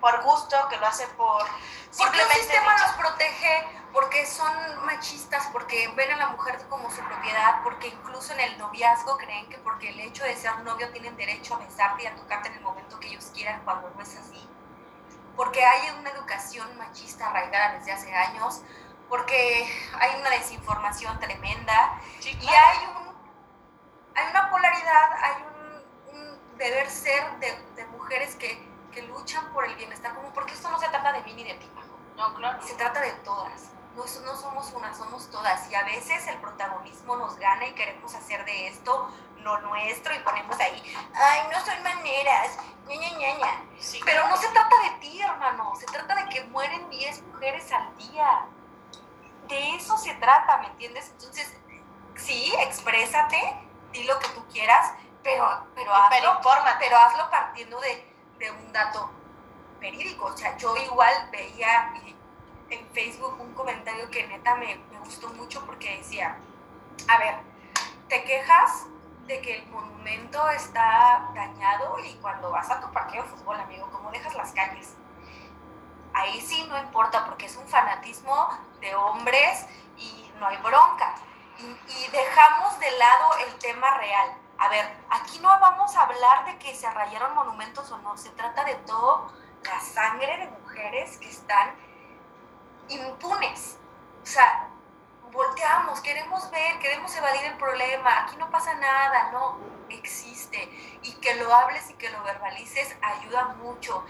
[0.00, 1.44] por gusto, que lo hace por...
[1.96, 4.52] Porque el sistema los protege, porque son
[4.84, 9.48] machistas, porque ven a la mujer como su propiedad, porque incluso en el noviazgo creen
[9.48, 12.56] que porque el hecho de ser novio tienen derecho a besarte y a tocarte en
[12.56, 14.46] el momento que ellos quieran, cuando no es así.
[15.34, 18.60] Porque hay una educación machista arraigada desde hace años,
[19.08, 19.66] porque
[19.98, 22.42] hay una desinformación tremenda Chica.
[22.42, 23.14] y hay, un,
[24.14, 29.66] hay una polaridad, hay un, un deber ser de, de mujeres que que luchan por
[29.66, 31.70] el bienestar común, porque esto no se trata de mí ni de ti,
[32.16, 32.66] No, claro.
[32.66, 33.70] Se trata de todas.
[33.94, 35.70] No, no somos una, somos todas.
[35.70, 39.10] Y a veces el protagonismo nos gana y queremos hacer de esto
[39.42, 40.82] lo nuestro y ponemos ahí,
[41.14, 45.74] ay, no son maneras, ña, ña, sí, Pero no se trata de ti, hermano.
[45.76, 48.46] Se trata de que mueren 10 mujeres al día.
[49.46, 51.10] De eso se trata, ¿me entiendes?
[51.10, 51.54] Entonces,
[52.16, 53.38] sí, exprésate,
[53.92, 58.72] di lo que tú quieras, pero, pero, hazlo, pero, pero hazlo partiendo de de un
[58.72, 59.10] dato
[59.80, 60.26] verídico.
[60.26, 61.92] O sea, yo igual veía
[62.70, 66.36] en Facebook un comentario que neta me, gustó mucho porque decía,
[67.08, 67.36] a ver,
[68.08, 68.86] te quejas
[69.26, 73.88] de que el monumento está dañado y cuando vas a tu parqueo de fútbol, amigo,
[73.92, 74.94] ¿cómo dejas las calles?
[76.12, 78.48] Ahí sí no importa porque es un fanatismo
[78.80, 81.14] de hombres y no hay bronca.
[81.58, 84.30] Y, dejamos de lado el tema real.
[84.58, 88.30] A ver, aquí no vamos a hablar de que se rayaron monumentos o no, se
[88.30, 89.30] trata de todo
[89.64, 91.74] la sangre de mujeres que están
[92.88, 93.78] impunes.
[94.22, 94.68] O sea,
[95.30, 99.58] volteamos, queremos ver, queremos evadir el problema, aquí no pasa nada, no,
[99.90, 100.70] existe.
[101.02, 104.04] Y que lo hables y que lo verbalices ayuda mucho.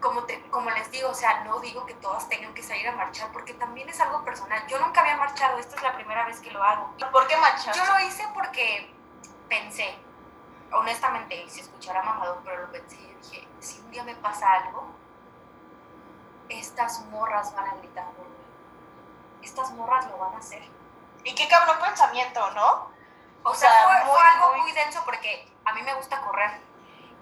[0.00, 2.92] Como, te, como les digo, o sea, no digo que todas tengan que salir a
[2.92, 4.66] marchar, porque también es algo personal.
[4.66, 6.92] Yo nunca había marchado, esta es la primera vez que lo hago.
[7.12, 7.72] ¿Por qué marchar?
[7.74, 8.92] Yo lo hice porque
[9.52, 9.94] pensé,
[10.72, 14.86] honestamente, si escuchara mamado, pero lo pensé y dije, si un día me pasa algo,
[16.48, 18.42] estas morras van a gritar por mí
[19.42, 20.62] estas morras lo van a hacer.
[21.24, 22.88] Y qué cabrón pensamiento, ¿no?
[23.42, 23.70] O, sea,
[24.06, 24.72] fue, algo muy...
[24.72, 26.60] denso porque a mí me gusta correr.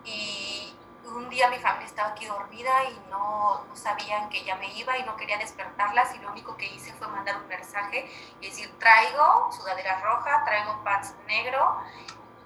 [0.04, 4.96] Y un día mi familia estaba aquí dormida y no, sabían que ya me iba
[4.98, 8.78] y no quería despertarlas y lo único que hice fue mandar un mensaje y decir,
[8.78, 11.82] traigo sudadera roja, traigo pants negro,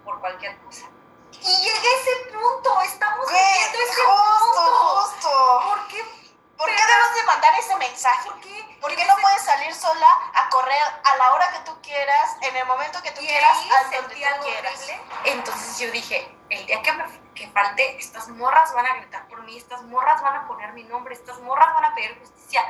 [0.05, 0.87] por cualquier cosa.
[1.33, 5.01] Y llegué a ese punto, estamos viviendo ese punto.
[5.01, 5.63] Justo.
[5.69, 6.05] ¿Por qué?
[6.57, 8.31] ¿Por qué debes de mandar ese mensaje?
[8.31, 8.79] ¿Por qué?
[8.81, 12.57] ¿Por qué no puedes salir sola a correr a la hora que tú quieras, en
[12.57, 14.87] el momento que tú quieras, a donde tú quieras?
[15.25, 19.43] Entonces yo dije, el día que me que falte, estas morras van a gritar por
[19.43, 22.65] mí, estas morras van a poner mi nombre, estas morras van a pedir justicia.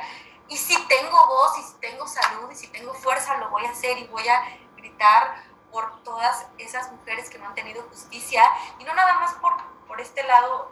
[0.47, 3.69] Y si tengo voz, y si tengo salud, y si tengo fuerza, lo voy a
[3.69, 4.43] hacer y voy a
[4.75, 5.43] gritar
[5.75, 8.41] por todas esas mujeres que no han tenido justicia,
[8.79, 9.51] y no nada más por,
[9.89, 10.71] por este lado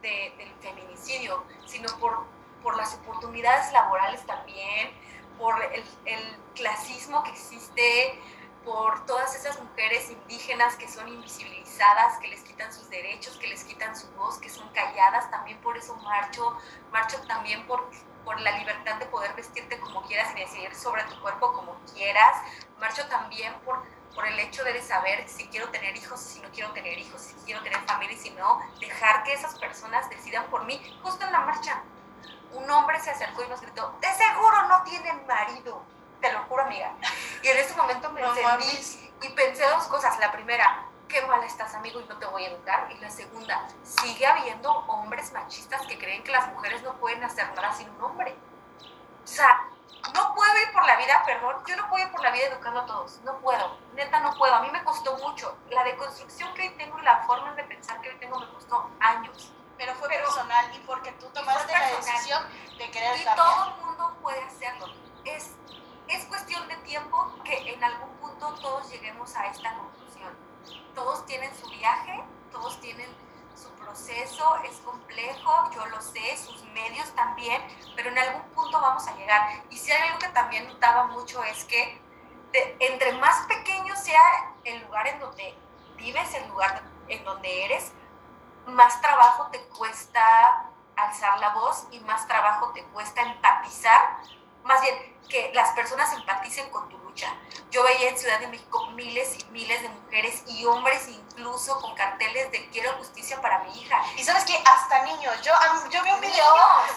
[0.00, 2.24] del feminicidio, sino por
[2.62, 4.90] por las oportunidades laborales también,
[5.38, 8.20] por el, el, clasismo que existe,
[8.64, 13.64] por todas esas mujeres indígenas que son invisibilizadas, que les quitan sus derechos, que les
[13.64, 16.58] quitan su voz, que son calladas, también por eso marcho,
[16.92, 17.88] marcho también por,
[18.24, 22.36] por la libertad de poder vestirte como quieras y decidir sobre tu cuerpo como quieras,
[22.78, 23.82] marcho también por,
[24.14, 27.34] por el hecho de saber si quiero tener hijos, si no quiero tener hijos, si
[27.44, 31.32] quiero tener familia y si no, dejar que esas personas decidan por mí, justo en
[31.32, 31.82] la marcha,
[32.52, 35.82] un hombre se acercó y nos gritó, de seguro no tienen marido.
[36.20, 36.92] Te lo juro, amiga.
[37.42, 40.18] Y en ese momento me encendí y pensé dos cosas.
[40.18, 42.88] La primera, qué mal estás, amigo, y no te voy a educar.
[42.90, 47.50] Y la segunda, sigue habiendo hombres machistas que creen que las mujeres no pueden hacer
[47.54, 48.36] nada sin un hombre.
[49.24, 49.66] O sea,
[50.14, 52.80] no puedo ir por la vida, perdón, yo no puedo ir por la vida educando
[52.80, 53.20] a todos.
[53.24, 54.54] No puedo, neta no puedo.
[54.54, 55.56] A mí me costó mucho.
[55.70, 58.90] La deconstrucción que hoy tengo y la forma de pensar que hoy tengo me costó
[59.00, 62.44] años pero fue personal y porque tú tomaste la decisión
[62.76, 64.92] de querer y todo el mundo puede hacerlo.
[65.24, 65.52] Es,
[66.06, 70.36] es cuestión de tiempo que en algún punto todos lleguemos a esta conclusión.
[70.94, 73.08] Todos tienen su viaje, todos tienen
[73.80, 77.62] proceso, es complejo, yo lo sé, sus medios también,
[77.96, 79.62] pero en algún punto vamos a llegar.
[79.70, 82.00] Y si hay algo que también notaba mucho es que
[82.78, 84.20] entre más pequeño sea
[84.64, 85.54] el lugar en donde
[85.96, 87.92] vives, el lugar en donde eres,
[88.66, 94.18] más trabajo te cuesta alzar la voz y más trabajo te cuesta empatizar,
[94.64, 97.34] más bien que las personas empaticen con tu lucha.
[97.70, 101.94] Yo veía en Ciudad de México miles y miles de mujeres y hombres incluso con
[101.94, 104.02] carteles de quiero justicia para mi hija.
[104.16, 105.52] Y sabes que hasta niños, yo,
[105.90, 106.54] yo vi un video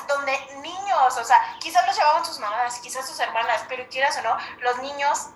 [0.08, 4.21] donde niños, o sea, quizás los llevaban sus mamás, quizás sus hermanas, pero quieras o
[4.21, 5.28] no, los niños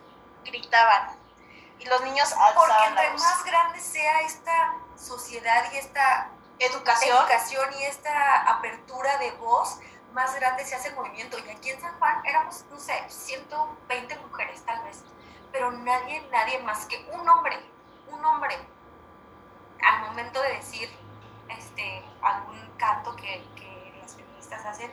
[0.44, 1.16] gritaban
[1.80, 7.18] y los niños alzaban Porque entre más grande sea esta sociedad y esta educación.
[7.18, 9.78] educación y esta apertura de voz,
[10.14, 11.38] más grande se hace el movimiento.
[11.40, 15.04] Y aquí en San Juan éramos, no sé, 120 mujeres tal vez,
[15.52, 17.58] pero nadie, nadie más que un hombre,
[18.10, 18.58] un hombre,
[19.84, 20.90] al momento de decir
[21.50, 24.92] este, algún canto que, que las feministas hacen,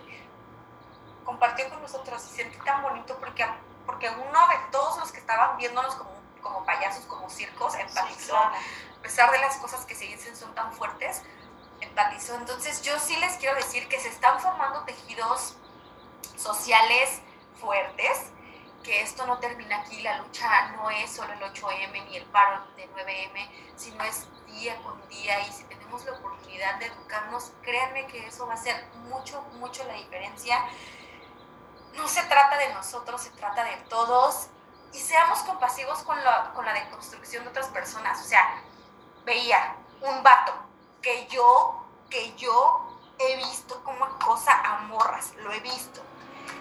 [1.24, 3.46] compartió con nosotros y sentí tan bonito porque,
[3.86, 6.10] porque uno de todos los que estaban viéndonos como,
[6.42, 8.36] como payasos, como circos, empatizó
[9.04, 11.22] pesar de las cosas que se dicen son tan fuertes,
[12.34, 15.56] Entonces yo sí les quiero decir que se están formando tejidos
[16.36, 17.20] sociales
[17.60, 18.30] fuertes
[18.82, 22.66] que esto no termina aquí, la lucha no es solo el 8M ni el paro
[22.76, 28.06] de 9M, sino es día con día y si tenemos la oportunidad de educarnos, créanme
[28.08, 30.62] que eso va a hacer mucho, mucho la diferencia.
[31.94, 34.48] No se trata de nosotros, se trata de todos
[34.92, 38.20] y seamos compasivos con la, con la deconstrucción de otras personas.
[38.20, 38.62] O sea,
[39.24, 40.52] veía un vato
[41.04, 42.80] que yo, que yo
[43.18, 46.00] he visto como acosa a morras, lo he visto.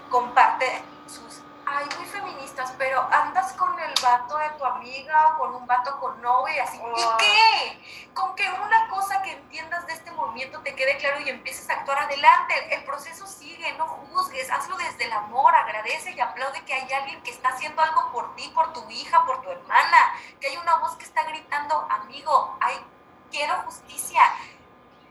[0.09, 5.55] Comparte sus ay, muy feministas, pero andas con el vato de tu amiga o con
[5.55, 6.77] un vato con novia y así.
[6.77, 8.11] ¿Y qué?
[8.13, 11.75] Con que una cosa que entiendas de este movimiento te quede claro y empieces a
[11.75, 12.75] actuar adelante.
[12.75, 17.23] El proceso sigue, no juzgues, hazlo desde el amor, agradece y aplaude que hay alguien
[17.23, 20.75] que está haciendo algo por ti, por tu hija, por tu hermana, que hay una
[20.75, 22.85] voz que está gritando, amigo, ay,
[23.33, 24.21] quiero justicia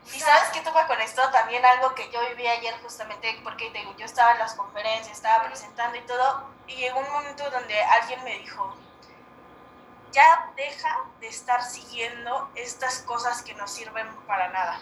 [0.05, 4.05] y sabes qué toca con esto, también algo que yo viví ayer justamente porque yo
[4.05, 8.37] estaba en las conferencias, estaba presentando y todo, y llegó un momento donde alguien me
[8.39, 8.75] dijo,
[10.11, 14.81] ya deja de estar siguiendo estas cosas que no sirven para nada.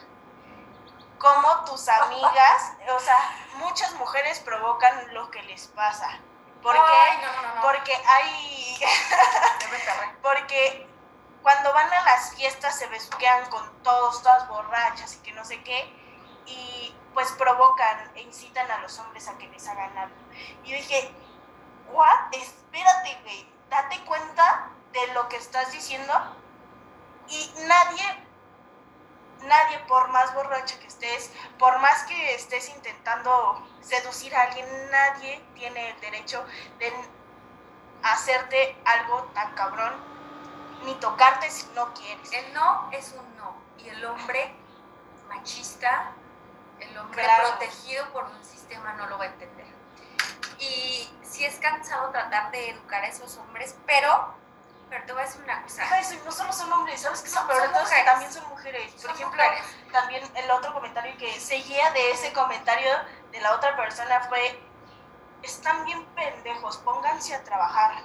[1.18, 3.18] Como tus amigas, o sea,
[3.56, 6.20] muchas mujeres provocan lo que les pasa.
[6.62, 7.28] ¿Por qué?
[7.62, 8.80] Porque hay...
[10.22, 10.91] porque
[11.42, 15.62] cuando van a las fiestas se besuquean con todos, todas borrachas y que no sé
[15.64, 15.92] qué,
[16.46, 20.16] y pues provocan e incitan a los hombres a que les hagan algo.
[20.64, 21.12] Y dije,
[21.92, 22.34] ¿what?
[22.34, 26.14] Espérate, güey, date cuenta de lo que estás diciendo
[27.28, 28.26] y nadie,
[29.44, 35.44] nadie, por más borracha que estés, por más que estés intentando seducir a alguien, nadie
[35.56, 36.46] tiene el derecho
[36.78, 36.94] de
[38.04, 40.11] hacerte algo tan cabrón
[40.84, 42.32] ni tocarte si no quieres.
[42.32, 43.56] El no es un no.
[43.78, 44.54] Y el hombre
[45.28, 46.12] machista,
[46.80, 49.68] el hombre protegido por un sistema no lo va a entender.
[50.60, 54.36] Y sí es cansado tratar de educar a esos hombres, pero,
[54.90, 55.84] pero te voy a decir una cosa.
[56.24, 57.48] no solo son hombres, ¿sabes qué son?
[57.48, 58.94] pero son también son mujeres.
[59.02, 59.44] Por ejemplo,
[59.92, 62.92] también el otro comentario que seguía de ese comentario
[63.32, 64.60] de la otra persona fue,
[65.42, 68.04] están bien pendejos, pónganse a trabajar.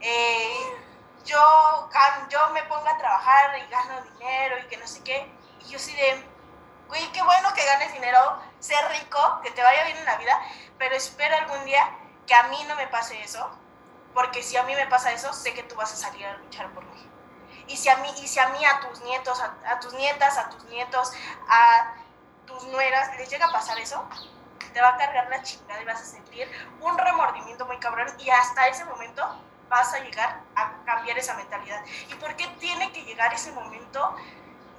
[0.00, 0.85] Eh,
[1.26, 1.90] yo,
[2.30, 5.30] yo me pongo a trabajar y gano dinero y que no sé qué.
[5.60, 6.24] Y yo sí de,
[6.88, 10.40] güey, qué bueno que ganes dinero, ser rico, que te vaya bien en la vida,
[10.78, 11.90] pero espero algún día
[12.26, 13.50] que a mí no me pase eso,
[14.14, 16.70] porque si a mí me pasa eso, sé que tú vas a salir a luchar
[16.72, 17.10] por mí.
[17.68, 20.48] Y si a mí, y si a, mí a tus nietos, a, tus nietas, a
[20.48, 21.12] tus nietos,
[21.48, 21.94] a
[22.46, 24.08] tus nueras, les llega a pasar eso,
[24.72, 26.48] te va a cargar la chingada y vas a sentir
[26.80, 29.22] un remordimiento muy cabrón y hasta ese momento
[29.68, 31.84] vas a llegar a cambiar esa mentalidad.
[32.08, 34.16] ¿Y por qué tiene que llegar ese momento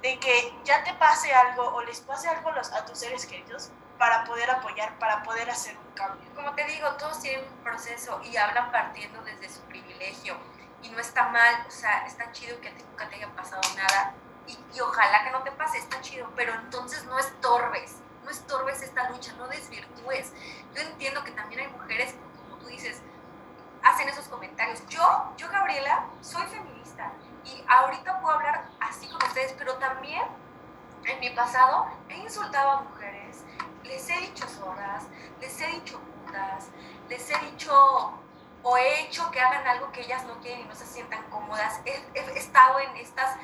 [0.02, 4.24] de que ya te pase algo o les pase algo a tus seres queridos para
[4.24, 6.28] poder apoyar, para poder hacer un cambio?
[6.34, 10.36] Como te digo, todos tienen un proceso y hablan partiendo desde su privilegio.
[10.80, 14.14] Y no está mal, o sea, está chido que nunca te haya pasado nada.
[14.46, 18.80] Y, y ojalá que no te pase, está chido, pero entonces no estorbes, no estorbes
[18.82, 20.32] esta lucha, no desvirtúes.
[20.74, 23.02] Yo entiendo que también hay mujeres, como tú dices,
[23.82, 24.86] hacen esos comentarios.
[24.88, 27.12] Yo, yo Gabriela, soy feminista
[27.44, 30.22] y ahorita puedo hablar así con ustedes, pero también
[31.04, 33.44] en mi pasado he insultado a mujeres,
[33.84, 35.04] les he dicho zorras,
[35.40, 36.68] les he dicho putas,
[37.08, 38.12] les he dicho
[38.62, 41.80] o he hecho que hagan algo que ellas no quieren y no se sientan cómodas.
[41.84, 43.36] He, he estado en estas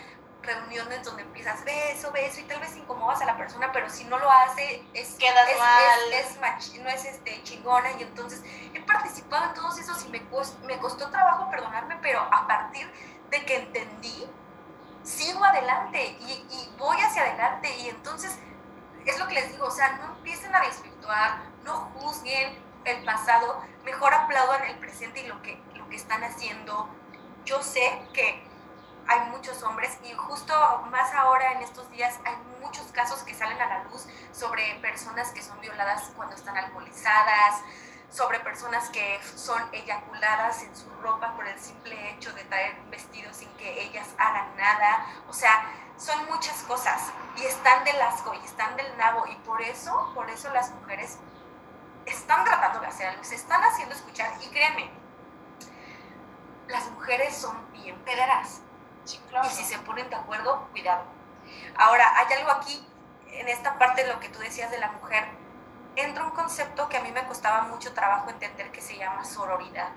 [0.44, 4.18] reuniones donde empiezas beso, beso y tal vez incomodas a la persona, pero si no
[4.18, 9.46] lo hace es quedas es, mal, es, no es este chingona y entonces he participado
[9.46, 10.22] en todos esos y me,
[10.64, 12.90] me costó trabajo perdonarme, pero a partir
[13.30, 14.26] de que entendí
[15.02, 18.38] sigo adelante y, y voy hacia adelante y entonces
[19.04, 23.62] es lo que les digo, o sea, no empiecen a desvirtuar, no juzguen el pasado,
[23.84, 26.88] mejor aplaudan el presente y lo que, lo que están haciendo.
[27.44, 28.42] Yo sé que
[29.06, 30.54] hay muchos hombres y justo
[30.90, 35.30] más ahora en estos días hay muchos casos que salen a la luz sobre personas
[35.30, 37.62] que son violadas cuando están alcoholizadas,
[38.10, 42.90] sobre personas que son eyaculadas en su ropa por el simple hecho de traer un
[42.90, 45.06] vestido sin que ellas hagan nada.
[45.28, 49.60] O sea, son muchas cosas y están del asco y están del nabo y por
[49.62, 51.18] eso, por eso las mujeres
[52.06, 54.90] están tratando de hacer algo, se están haciendo escuchar y créanme,
[56.68, 58.60] las mujeres son bien pederas
[59.04, 61.04] y si se ponen de acuerdo, cuidado.
[61.76, 62.86] Ahora, hay algo aquí,
[63.28, 65.26] en esta parte de lo que tú decías de la mujer,
[65.96, 69.88] entra un concepto que a mí me costaba mucho trabajo entender que se llama sororidad.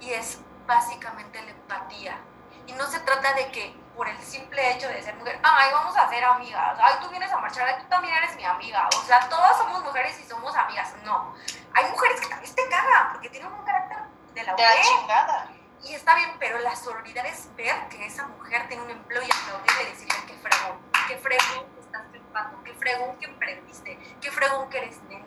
[0.00, 2.18] Y es básicamente la empatía.
[2.66, 5.96] Y no se trata de que por el simple hecho de ser mujer, ay, vamos
[5.96, 8.88] a ser amigas, ay, tú vienes a marchar, tú también eres mi amiga.
[8.88, 10.92] O sea, todas somos mujeres y somos amigas.
[11.04, 11.34] No.
[11.74, 13.98] Hay mujeres que también te cagan porque tienen un carácter
[14.34, 15.48] de la De la chingada.
[15.84, 19.30] Y está bien, pero la sororidad es ver que esa mujer tiene un empleo y
[19.30, 24.30] aplaudirle y decirle qué fregón, qué fregón que estás triunfando, qué fregón que emprendiste, qué
[24.30, 25.24] fregón que eres Nelly.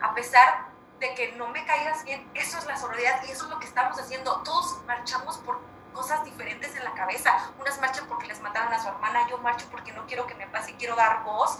[0.00, 0.68] A pesar
[1.00, 3.66] de que no me caigas bien, eso es la sororidad y eso es lo que
[3.66, 4.42] estamos haciendo.
[4.42, 5.60] Todos marchamos por
[5.92, 7.52] cosas diferentes en la cabeza.
[7.58, 10.46] Unas marchan porque les mataron a su hermana, yo marcho porque no quiero que me
[10.46, 11.58] pase, quiero dar voz.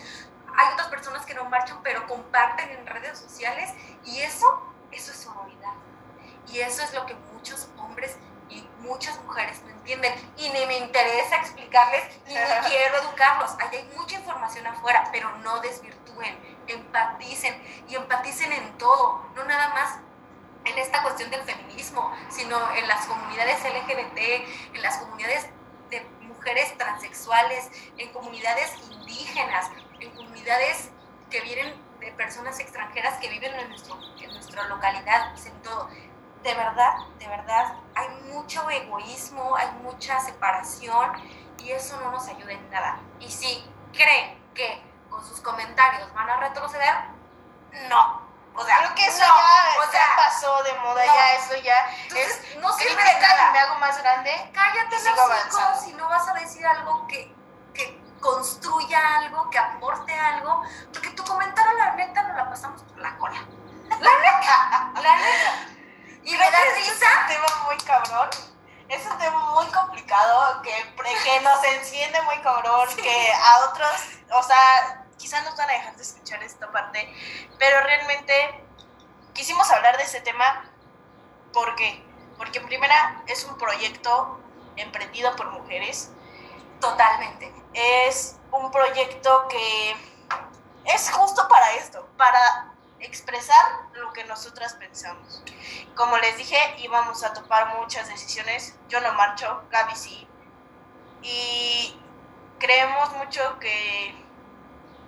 [0.57, 3.71] Hay otras personas que no marchan, pero comparten en redes sociales
[4.05, 5.73] y eso, eso es sororidad.
[6.49, 8.16] Y eso es lo que muchos hombres
[8.50, 10.12] y muchas mujeres no entienden.
[10.37, 13.53] Y ni me interesa explicarles, ni me quiero educarlos.
[13.61, 17.55] Ahí hay mucha información afuera, pero no desvirtúen, empaticen
[17.88, 19.98] y empaticen en todo, no nada más
[20.64, 24.18] en esta cuestión del feminismo, sino en las comunidades LGBT,
[24.74, 25.46] en las comunidades
[25.88, 30.90] de mujeres transexuales, en comunidades indígenas, en comunidades
[31.31, 35.88] que vienen de personas extranjeras que viven en, nuestro, en nuestra localidad, pues en todo.
[36.42, 41.12] De verdad, de verdad, hay mucho egoísmo, hay mucha separación
[41.59, 42.98] y eso no nos ayuda en nada.
[43.18, 46.94] Y si creen que con sus comentarios van a retroceder,
[47.88, 48.29] no.
[48.55, 51.14] O sea, Creo que eso no, ya, o ya sea, pasó de moda, no.
[51.14, 53.62] ya eso ya entonces, es no sirve de y me nada.
[53.62, 54.50] hago más grande.
[54.53, 57.33] Cállate los si no vas a decir algo que,
[57.72, 62.98] que construya algo, que aporte algo, porque tu comentario, la neta, nos la pasamos por
[62.98, 63.40] la cola.
[63.88, 65.80] La neta, la neta.
[66.22, 66.92] Y me da risa.
[66.92, 68.28] Es un tema muy cabrón.
[68.88, 70.72] Es un tema muy complicado que,
[71.24, 73.90] que nos enciende muy cabrón, que a otros,
[74.33, 77.14] o sea, quizás nos van a dejar de escuchar esta parte,
[77.56, 78.64] pero realmente
[79.33, 80.70] quisimos hablar de este tema
[81.52, 82.04] ¿por qué?
[82.37, 84.40] Porque en primera es un proyecto
[84.76, 86.11] emprendido por mujeres,
[86.80, 87.52] Totalmente.
[87.74, 89.96] es un proyecto que
[90.87, 95.43] es justo para esto, para expresar lo que nosotras pensamos.
[95.95, 98.75] Como les dije, íbamos a topar muchas decisiones.
[98.88, 100.27] Yo no marcho, Gaby sí.
[101.23, 102.01] Y
[102.59, 104.14] creemos mucho que,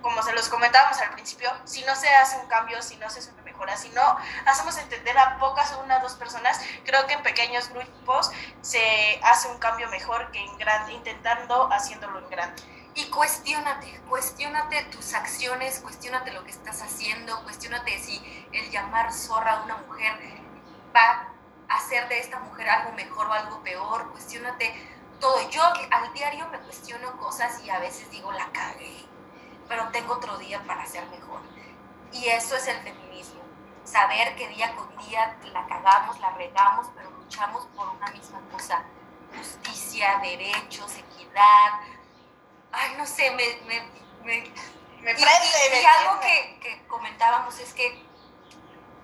[0.03, 3.21] como se los comentábamos al principio, si no se hace un cambio, si no se
[3.21, 7.07] hace una mejora, si no hacemos entender a pocas o una o dos personas, creo
[7.07, 8.31] que en pequeños grupos
[8.61, 12.82] se hace un cambio mejor que en grande, intentando haciéndolo en grande.
[12.95, 19.53] Y cuestiónate, cuestiónate tus acciones, cuestiónate lo que estás haciendo, cuestiónate si el llamar zorra
[19.53, 20.13] a una mujer
[20.95, 21.29] va
[21.69, 24.75] a hacer de esta mujer algo mejor o algo peor, cuestiónate
[25.21, 25.49] todo.
[25.49, 29.07] Yo al diario me cuestiono cosas y a veces digo la cagué,
[29.69, 31.41] pero tengo otro día para ser mejor.
[32.13, 33.41] Y eso es el feminismo,
[33.85, 38.85] saber que día con día la cagamos, la regamos, pero luchamos por una misma cosa,
[39.35, 41.81] justicia, derechos, equidad,
[42.73, 43.45] ay, no sé, me...
[43.67, 43.81] me,
[44.25, 44.53] me-
[45.03, 48.05] Me prende, y- algo que, que comentábamos es que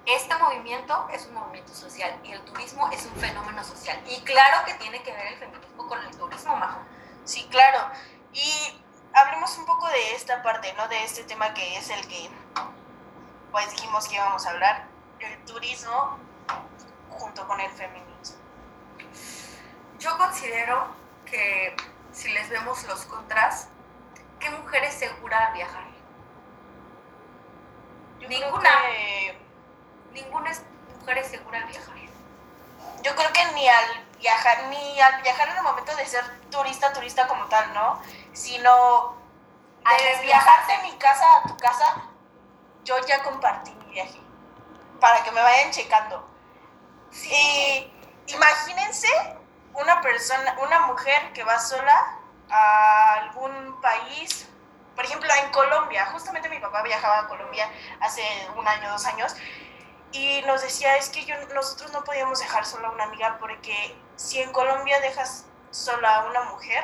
[0.06, 4.00] este movimiento es un movimiento social y el turismo es un fenómeno social.
[4.06, 6.78] Y claro que tiene que ver el feminismo con el turismo, Majo.
[7.24, 7.90] Sí, claro.
[8.32, 8.80] Y
[9.12, 10.86] hablemos un poco de esta parte, ¿no?
[10.88, 12.30] De este tema que es el que,
[13.50, 14.86] pues dijimos que íbamos a hablar,
[15.18, 16.16] el turismo
[17.10, 18.38] junto con el feminismo.
[19.98, 20.94] Yo considero
[21.26, 21.74] que
[22.12, 23.68] si les vemos los contras,
[24.40, 25.84] ¿qué mujer es segura al viajar?
[28.20, 28.70] Yo Ninguna.
[28.82, 29.38] Que,
[30.12, 30.50] Ninguna
[30.98, 31.94] mujer es segura al viajar.
[33.02, 36.92] yo creo que ni al viajar, ni al viajar en el momento de ser turista,
[36.92, 38.00] turista como tal, ¿no?
[38.32, 39.16] Sino
[39.84, 42.02] Al viajar de mi casa a tu casa,
[42.84, 44.20] yo ya compartí mi viaje.
[45.00, 46.28] Para que me vayan checando.
[47.12, 47.92] Y
[48.26, 49.08] imagínense
[49.74, 52.18] una persona, una mujer que va sola
[52.50, 54.48] a algún país,
[54.94, 57.70] por ejemplo en Colombia, justamente mi papá viajaba a Colombia
[58.00, 58.22] hace
[58.56, 59.34] un año, dos años,
[60.12, 63.96] y nos decía, es que yo, nosotros no podíamos dejar sola a una amiga porque
[64.16, 66.82] si en Colombia dejas sola a una mujer,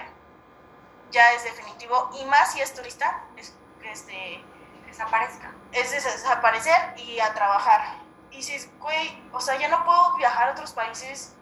[1.10, 3.54] ya es definitivo, y más si es turista, es,
[3.84, 4.44] este,
[4.86, 5.52] Desaparezca.
[5.72, 7.96] es des- desaparecer y a trabajar.
[8.30, 11.34] Y dices, güey, o sea, ya no puedo viajar a otros países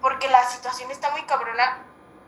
[0.00, 1.78] porque la situación está muy cabrona.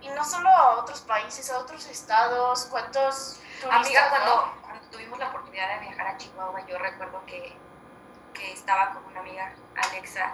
[0.01, 4.11] Y no solo a otros países, a otros estados, cuántos turistas, Amiga, ¿no?
[4.11, 7.55] cuando, tuvimos la oportunidad de viajar a Chihuahua, yo recuerdo que,
[8.33, 10.33] que estaba con una amiga, Alexa,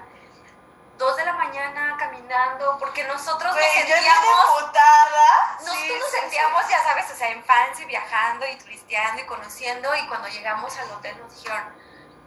[0.97, 5.55] dos de la mañana caminando, porque nosotros Güey, nos sentíamos, emputada.
[5.59, 9.27] nosotros Sí, nos sí, sentíamos, ya sabes, o sea, en fancy, viajando y turisteando y
[9.27, 11.65] conociendo, y cuando llegamos al hotel nos dijeron,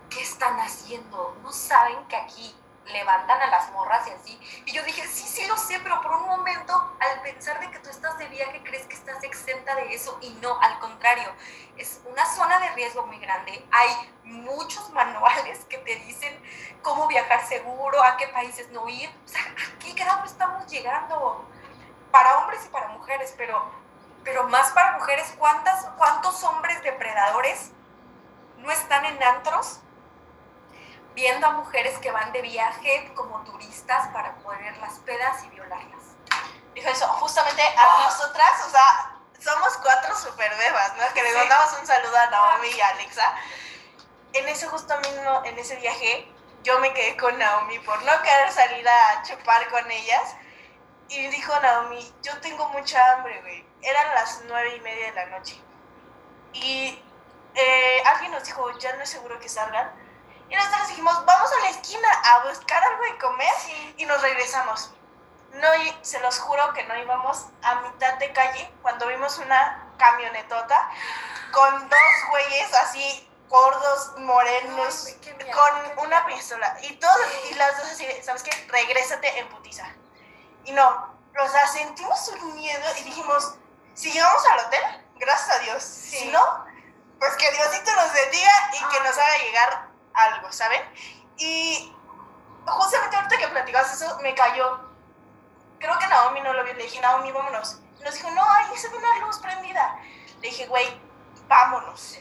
[0.10, 1.38] ¿qué están haciendo?
[1.42, 2.59] ¿No saben que aquí
[2.92, 4.64] levantan a las morras y así?
[4.66, 7.80] Y yo dije, sí, sí lo sé, pero por un momento al pensar de que
[7.80, 11.32] tú estás de viaje crees que estás exenta de eso y no, al contrario,
[11.78, 13.66] es una zona de riesgo muy grande.
[13.72, 16.38] Hay muchos manuales que te dicen
[16.82, 19.10] cómo viajar seguro, a qué países no ir.
[19.26, 21.46] O sea, ¿a qué grado estamos llegando?
[22.12, 23.72] Para hombres y para mujeres, pero,
[24.24, 27.72] pero más para mujeres, ¿cuántas, ¿cuántos hombres depredadores
[28.58, 29.80] no están en antros
[31.20, 36.04] viendo a mujeres que van de viaje como turistas para poner las pedas y violarlas?
[36.74, 38.04] Dijo eso, justamente a ah.
[38.06, 41.14] nosotras, o sea, somos cuatro super bebas, ¿no?
[41.14, 43.36] Que les mandamos un saludo a Naomi y a Alexa.
[44.32, 46.32] En ese justo mismo, en ese viaje,
[46.64, 50.36] yo me quedé con Naomi por no querer salir a chupar con ellas.
[51.10, 53.66] Y dijo Naomi, yo tengo mucha hambre, güey.
[53.82, 55.60] Eran las nueve y media de la noche.
[56.54, 57.04] Y
[57.56, 59.92] eh, alguien nos dijo, ya no es seguro que salgan.
[60.50, 63.54] Y nosotros dijimos, vamos a la esquina a buscar algo de comer
[63.98, 64.92] y nos regresamos.
[65.54, 65.68] No,
[66.02, 70.90] se los juro que no íbamos a mitad de calle cuando vimos una camionetota
[71.52, 75.08] con dos güeyes así gordos, morenos,
[75.54, 76.78] con una pistola.
[76.84, 77.20] Y todos,
[77.50, 78.52] y las dos así, ¿sabes qué?
[78.70, 79.86] Regrésate en putiza.
[80.66, 83.56] Y no, o sea, sentimos un miedo y dijimos,
[83.96, 84.84] si llegamos al hotel,
[85.16, 85.84] gracias a Dios.
[85.84, 86.66] Si no,
[87.20, 90.82] pues que Diosito nos bendiga y que nos haga llegar algo, ¿saben?
[91.38, 91.94] Y
[92.66, 94.90] justamente ahorita que platicabas eso, me cayó.
[95.80, 96.74] Creo que Naomi no lo vio.
[96.74, 97.80] Le dije, Naomi, vámonos.
[98.00, 100.00] Y nos dijo, no, ahí se ve una luz prendida.
[100.42, 101.02] Le dije, güey,
[101.48, 102.20] vámonos.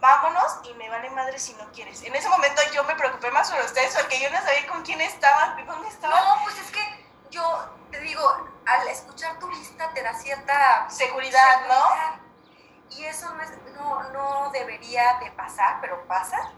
[0.00, 2.02] Vámonos y me vale madre si no quieres.
[2.02, 5.00] En ese momento yo me preocupé más por ustedes porque yo no sabía con quién
[5.00, 6.24] estaban, dónde estaban.
[6.24, 7.42] No, pues es que yo
[7.90, 12.96] te digo, al escuchar tu lista te da cierta seguridad, ¿no?
[12.96, 16.52] Y eso no, es, no, no debería de pasar, pero pasa.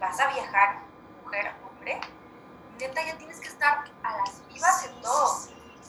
[0.00, 0.78] Vas a viajar,
[1.22, 2.00] mujer, hombre,
[2.78, 5.38] neta ya tienes que estar a las vivas en todo.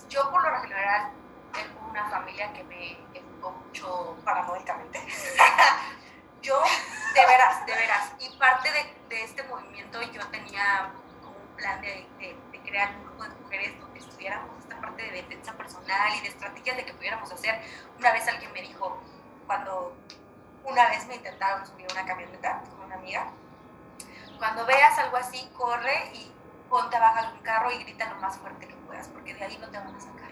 [0.09, 1.11] Yo por lo general
[1.53, 4.99] tengo una familia que me educó mucho paranoicamente.
[6.41, 6.61] yo,
[7.13, 8.11] de veras, de veras.
[8.19, 10.91] Y parte de, de, este movimiento yo tenía
[11.23, 15.03] como un plan de, de, de crear un grupo de mujeres donde estudiáramos esta parte
[15.03, 17.61] de defensa personal y de estrategias de que pudiéramos hacer.
[17.97, 19.01] Una vez alguien me dijo,
[19.47, 19.95] cuando
[20.65, 23.31] una vez me intentaron subir una camioneta con una amiga,
[24.41, 26.33] cuando veas algo así, corre y
[26.67, 29.55] ponte a bajar un carro y grita lo más fuerte que puedas, porque de ahí
[29.59, 30.31] no te van a sacar.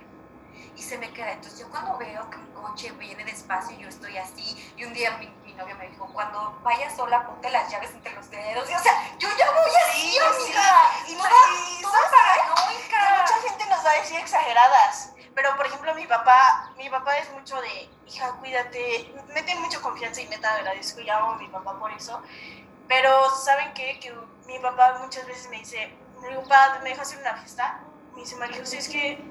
[0.76, 1.34] Y se me queda.
[1.34, 4.94] Entonces yo cuando veo que un coche viene despacio y yo estoy así, y un
[4.94, 8.68] día mi, novio me dijo, cuando vayas sola, ponte las llaves entre los dedos.
[8.68, 10.92] Y, o sea, yo ya voy así, amiga.
[11.08, 11.16] Y,
[11.84, 12.00] toda,
[12.72, 12.82] y
[13.20, 15.14] mucha gente nos va a decir exageradas.
[15.36, 19.80] Pero, por ejemplo, mi papá, mi papá es mucho de, hija, cuídate, me tiene mucha
[19.80, 22.24] confianza y neta agradezco y amo a mi papá por eso.
[22.90, 24.00] Pero, ¿saben qué?
[24.00, 24.12] Que
[24.48, 25.96] mi papá muchas veces me dice,
[26.28, 27.82] mi papá me deja hacer una fiesta.
[28.16, 29.24] Me dice, María José, es que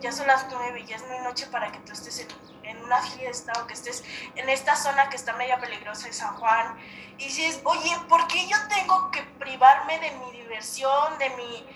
[0.00, 2.28] ya son las nueve ya es muy noche para que tú estés en,
[2.62, 6.34] en, una fiesta o que estés en esta zona que está media peligrosa en San
[6.36, 6.78] Juan.
[7.18, 11.66] Y dices, oye, ¿por qué yo tengo que privarme de mi diversión, de mi,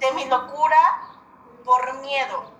[0.00, 1.00] de mi locura
[1.64, 2.52] por miedo?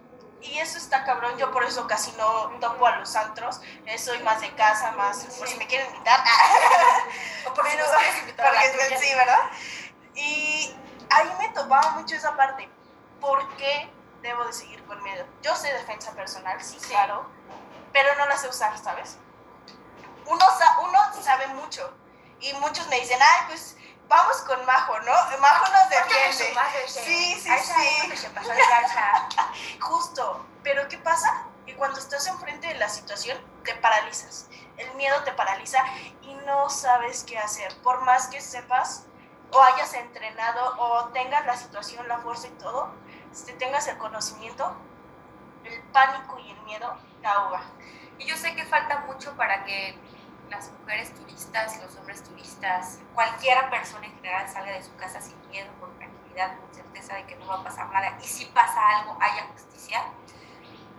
[0.42, 4.20] Y eso está cabrón, yo por eso casi no topo a los antros, eh, soy
[4.24, 6.18] más de casa, más por si me quieren invitar.
[7.46, 8.52] o por Pero, si invitar
[9.00, 9.50] Sí, ¿verdad?
[10.14, 10.76] Y
[11.10, 12.68] ahí me topaba mucho esa parte.
[13.20, 13.88] ¿Por qué
[14.20, 15.24] debo de seguir con miedo?
[15.42, 17.24] Yo sé defensa personal, sí, claro,
[17.92, 19.18] pero no la sé usar, ¿sabes?
[20.26, 20.44] Uno,
[20.82, 21.92] uno sabe mucho
[22.40, 23.76] y muchos me dicen, ay, pues
[24.08, 25.12] vamos con Majo, ¿no?
[25.40, 26.54] Majo nos defiende.
[26.86, 28.24] Sí, sí, sí.
[29.80, 30.46] Justo.
[30.62, 31.44] Pero ¿qué pasa?
[31.66, 34.48] Que cuando estás enfrente de la situación, te paralizas.
[34.76, 35.78] El miedo te paraliza
[36.22, 37.74] y no sabes qué hacer.
[37.82, 39.06] Por más que sepas
[39.52, 42.92] o hayas entrenado o tengas la situación, la fuerza y todo,
[43.32, 44.74] si tengas el conocimiento,
[45.64, 47.62] el pánico y el miedo te ahoga.
[48.18, 49.98] Y yo sé que falta mucho para que
[50.52, 55.34] las mujeres turistas, los hombres turistas, cualquiera persona en general salga de su casa sin
[55.48, 58.16] miedo, con tranquilidad, con certeza de que no va a pasar nada.
[58.22, 60.04] Y si pasa algo, haya justicia.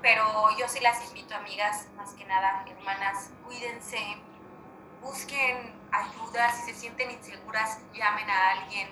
[0.01, 0.26] Pero
[0.58, 4.18] yo sí las invito, amigas, más que nada, hermanas, cuídense,
[5.01, 8.89] busquen ayuda, si se sienten inseguras, llamen a alguien.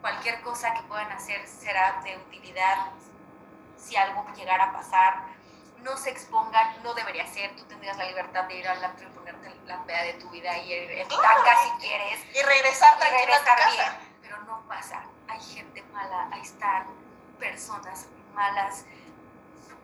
[0.00, 2.92] Cualquier cosa que puedan hacer será de utilidad
[3.76, 5.37] si algo llegara a pasar
[5.82, 9.10] no se expongan, no debería ser, tú tendrías la libertad de ir al antro y
[9.12, 12.20] ponerte la peda de tu vida y en tanga si quieres.
[12.34, 13.70] Y regresar tranquila a tu casa.
[13.70, 16.86] bien, pero no pasa, hay gente mala, ahí están
[17.38, 18.84] personas malas,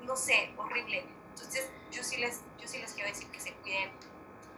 [0.02, 1.06] no sé, horrible.
[1.30, 3.92] Entonces yo sí les, yo sí les quiero decir que se cuiden.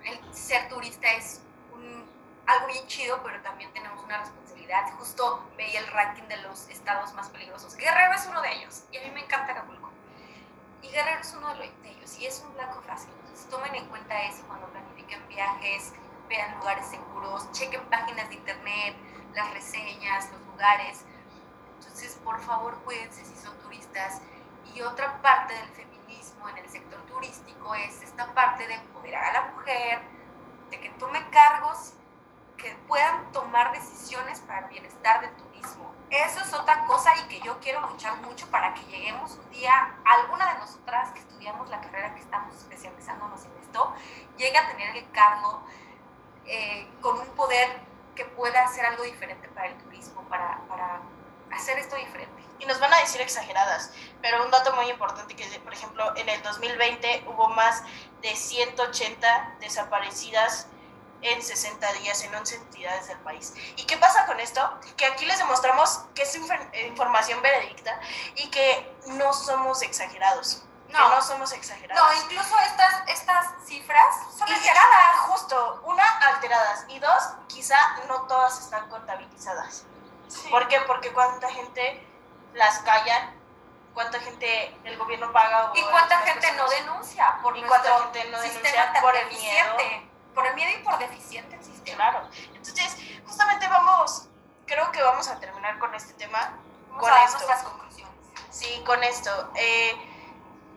[0.05, 1.41] El ser turista es
[1.73, 2.09] un,
[2.47, 4.93] algo bien chido, pero también tenemos una responsabilidad.
[4.99, 7.77] Justo veía el ranking de los estados más peligrosos.
[7.77, 9.86] Guerrero es uno de ellos y a mí me encanta Acapulco
[10.83, 13.11] Guerrero es uno de ellos y es un blanco fácil.
[13.21, 15.93] Entonces tomen en cuenta eso cuando planifiquen viajes,
[16.29, 18.97] vean lugares seguros, chequen páginas de internet,
[19.35, 21.05] las reseñas, los lugares.
[21.79, 24.21] Entonces, por favor, cuídense si son turistas.
[24.75, 29.33] Y otra parte del feminismo en el sector turístico es esta parte de empoderar a
[29.33, 30.01] la mujer,
[30.71, 31.93] de que tome cargos
[32.57, 35.96] que puedan tomar decisiones para el bienestar del turismo.
[36.25, 39.97] Eso es otra cosa y que yo quiero luchar mucho para que lleguemos un día,
[40.03, 43.93] alguna de nosotras que estudiamos la carrera que estamos especializándonos en esto,
[44.39, 45.63] llegue a tener el cargo
[46.47, 47.69] eh, con un poder
[48.15, 51.03] que pueda hacer algo diferente para el turismo, para, para
[51.53, 52.43] hacer esto diferente.
[52.61, 53.93] Y nos van a decir exageradas,
[54.23, 57.83] pero un dato muy importante que, por ejemplo, en el 2020 hubo más
[58.23, 60.69] de 180 desaparecidas
[61.23, 63.55] en 60 días en 11 entidades del país.
[63.77, 64.79] ¿Y qué pasa con esto?
[64.97, 66.39] Que aquí les demostramos que es
[66.87, 67.99] información veredicta
[68.37, 70.63] y que no somos exagerados.
[70.89, 72.03] No, no somos exagerados.
[72.03, 75.19] No, incluso estas, estas cifras son exageradas.
[75.27, 76.85] Justo, una, alteradas.
[76.89, 77.77] Y dos, quizá
[78.09, 79.85] no todas están contabilizadas.
[80.51, 80.81] ¿Por qué?
[80.83, 82.07] Porque cuánta gente
[82.55, 83.35] las callan,
[83.95, 85.73] cuánta gente el gobierno paga.
[85.75, 87.39] y cuánta gente no denuncia.
[87.43, 89.77] Por y cuánta gente no denuncia por el miedo
[90.37, 92.11] por el miedo y por deficiente el sistema.
[92.11, 92.29] Claro.
[92.55, 92.95] Entonces,
[93.27, 94.29] justamente vamos,
[94.67, 96.59] creo que vamos a terminar con este tema.
[96.91, 97.39] con a esto.
[97.39, 98.15] nuestras conclusiones.
[98.51, 99.51] Sí, con esto.
[99.57, 99.97] Eh,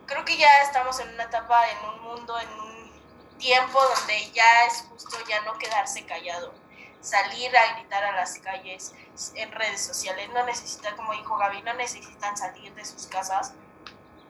[0.06, 4.64] creo que ya estamos en una etapa, en un mundo, en un tiempo donde ya
[4.64, 6.54] es justo ya no quedarse callado.
[7.02, 8.94] Salir a gritar a las calles,
[9.34, 10.30] en redes sociales.
[10.30, 13.52] No necesitan, como dijo Gaby, no necesitan salir de sus casas.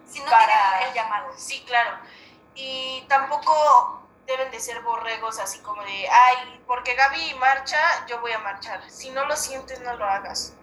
[0.09, 1.33] Si no para el llamado.
[1.37, 1.99] Sí, claro.
[2.57, 8.33] Y tampoco deben de ser borregos así como de, ay, porque Gaby marcha, yo voy
[8.33, 8.89] a marchar.
[8.91, 10.55] Si no lo sientes, no lo hagas.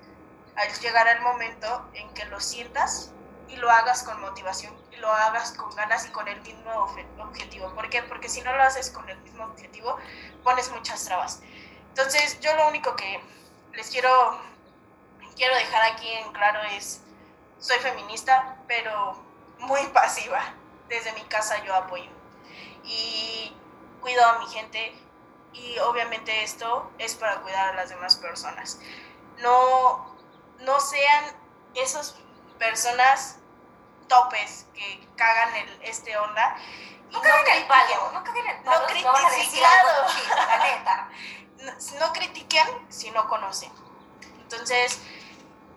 [0.55, 3.11] Al llegar el momento en que lo sientas
[3.47, 6.71] y lo hagas con motivación y lo hagas con ganas y con el mismo
[7.19, 7.73] objetivo.
[7.75, 8.03] ¿Por qué?
[8.03, 9.97] Porque si no lo haces con el mismo objetivo,
[10.43, 11.41] pones muchas trabas.
[11.89, 13.21] Entonces, yo lo único que
[13.73, 14.39] les quiero,
[15.35, 17.01] quiero dejar aquí en claro es,
[17.59, 19.23] soy feminista, pero
[19.59, 20.41] muy pasiva.
[20.87, 22.16] Desde mi casa yo apoyo
[22.87, 23.53] y
[24.01, 24.95] cuido a mi gente
[25.53, 28.79] y obviamente esto es para cuidar a las demás personas.
[29.39, 30.15] No,
[30.59, 31.25] no sean
[31.75, 32.15] esas
[32.57, 33.37] personas
[34.07, 36.57] topes que cagan el, este onda.
[37.11, 38.81] No, caguen el palo, no caguen el palo.
[38.81, 39.61] No critiquen,
[40.35, 41.09] la neta.
[41.99, 43.71] No, critiquen si no conocen.
[44.41, 44.99] Entonces,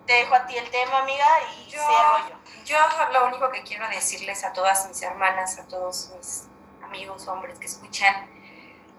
[0.07, 2.65] te dejo a ti el tema, amiga, y yo, cierro yo.
[2.65, 2.79] Yo
[3.13, 6.50] lo único que quiero decirles a todas mis hermanas, a todos mis
[6.91, 8.29] amigos hombres que escuchan,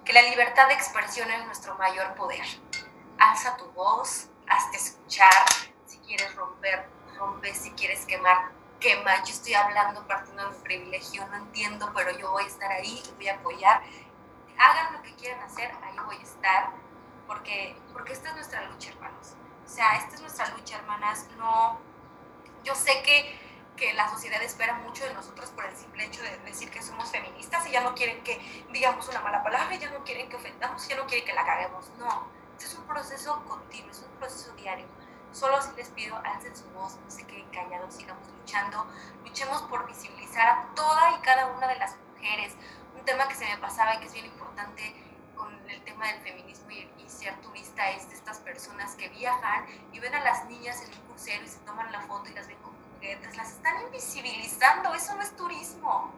[0.06, 2.46] que la libertad de expresión es nuestro mayor poder.
[3.20, 5.46] Alza tu voz, hazte escuchar,
[5.86, 6.88] si quieres romper,
[7.18, 9.18] rompe, si quieres quemar, quema.
[9.26, 13.28] Yo estoy hablando partiendo de privilegio, no entiendo, pero yo voy a estar ahí voy
[13.28, 13.82] a apoyar.
[14.58, 16.72] Hagan lo que quieran hacer, ahí voy a estar,
[17.28, 19.36] porque, porque esta es nuestra lucha, hermanos.
[19.66, 21.28] O sea, esta es nuestra lucha, hermanas.
[21.38, 21.78] No,
[22.64, 26.38] yo sé que que la sociedad espera mucho de nosotros por el simple hecho de
[26.40, 28.40] decir que somos feministas y ya no quieren que
[28.72, 31.90] digamos una mala palabra, ya no quieren que ofendamos, ya no quieren que la caguemos.
[31.98, 34.86] No, este es un proceso continuo, es un proceso diario.
[35.32, 38.86] Solo si les pido, alcen su voz, no se queden callados, sigamos luchando,
[39.24, 42.54] luchemos por visibilizar a toda y cada una de las mujeres.
[42.94, 44.94] Un tema que se me pasaba y que es bien importante
[45.36, 49.66] con el tema del feminismo y, y ser turista es de estas personas que viajan
[49.92, 52.48] y ven a las niñas en un crucero y se toman la foto y las
[52.48, 52.71] ven como
[53.36, 56.12] las están invisibilizando, eso no es turismo.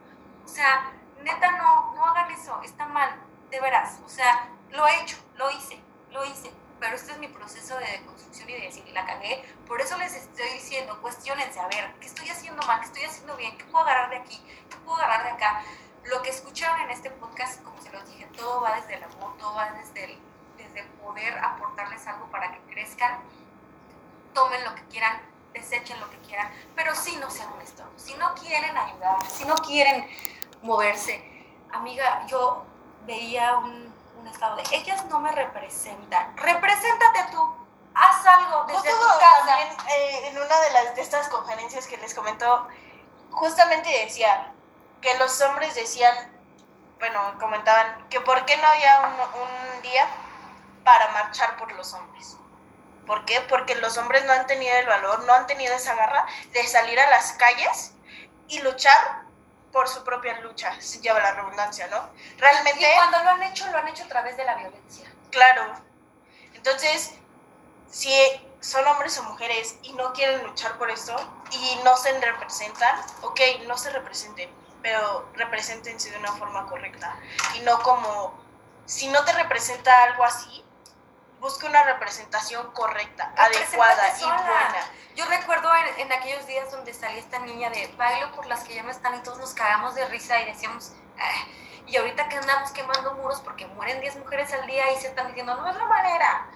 [0.44, 3.10] O sea, neta, no, no hagan eso, está mal,
[3.50, 4.00] de veras.
[4.06, 5.80] O sea, lo he hecho, lo hice,
[6.12, 9.44] lo hice, pero este es mi proceso de construcción y de decir, la cagué.
[9.68, 12.80] Por eso les estoy diciendo, cuestionense, a ver, ¿qué estoy haciendo mal?
[12.82, 13.58] ¿Qué estoy haciendo bien?
[13.58, 14.38] ¿Qué puedo agarrar de aquí?
[14.70, 15.64] ¿Qué puedo agarrar de acá?
[16.06, 19.38] Lo que escucharon en este podcast, como se los dije, todo va desde el amor,
[19.38, 20.20] todo va desde,
[20.58, 23.22] desde poder aportarles algo para que crezcan.
[24.34, 25.22] Tomen lo que quieran,
[25.54, 29.56] desechen lo que quieran, pero si no sean honestos, si no quieren ayudar, si no
[29.56, 30.08] quieren
[30.62, 31.24] moverse.
[31.72, 32.66] Amiga, yo
[33.06, 37.56] veía un, un estado de, ellas no me representan, represéntate tú,
[37.93, 39.45] haz algo desde tu casa.
[39.45, 42.68] También, eh, en una de, las, de estas conferencias que les comentó,
[43.32, 44.54] justamente decía
[45.01, 46.32] que los hombres decían,
[46.99, 50.08] bueno, comentaban que por qué no había un, un día
[50.84, 52.38] para marchar por los hombres.
[53.06, 53.41] ¿Por qué?
[53.49, 56.99] Porque los hombres no han tenido el valor, no han tenido esa garra de salir
[56.99, 57.93] a las calles
[58.47, 59.24] y luchar
[59.72, 62.10] por su propia lucha, se lleva la redundancia, ¿no?
[62.38, 62.80] Realmente...
[62.80, 65.12] Y cuando lo han hecho, lo han hecho a través de la violencia.
[65.32, 65.74] Claro.
[66.54, 67.16] Entonces,
[67.89, 68.14] si
[68.60, 71.16] son hombres o mujeres y no quieren luchar por esto
[71.51, 74.49] y no se representan, ok, no se representen,
[74.82, 77.16] pero representense de una forma correcta
[77.56, 78.39] y no como,
[78.86, 80.64] si no te representa algo así,
[81.44, 84.76] busca una representación correcta, adecuada y buena.
[85.14, 88.82] Yo recuerdo en, aquellos días donde salía esta niña de bailo por las que ya
[88.82, 91.46] no están y todos nos cagamos de risa y decíamos, ah",
[91.86, 95.28] y ahorita que andamos quemando muros porque mueren 10 mujeres al día y se están
[95.28, 96.48] diciendo, no es la manera,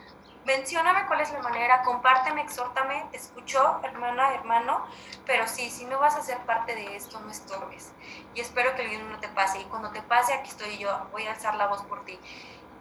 [0.46, 4.88] mencióname cuál es la manera, compárteme, exhórtame, te escucho, hermana, hermano,
[5.26, 7.92] pero sí, si no vas a ser parte de esto, no estorbes.
[8.34, 9.60] Y espero que el video no te pase.
[9.60, 12.18] Y cuando te pase, aquí estoy yo, voy a alzar la voz por ti.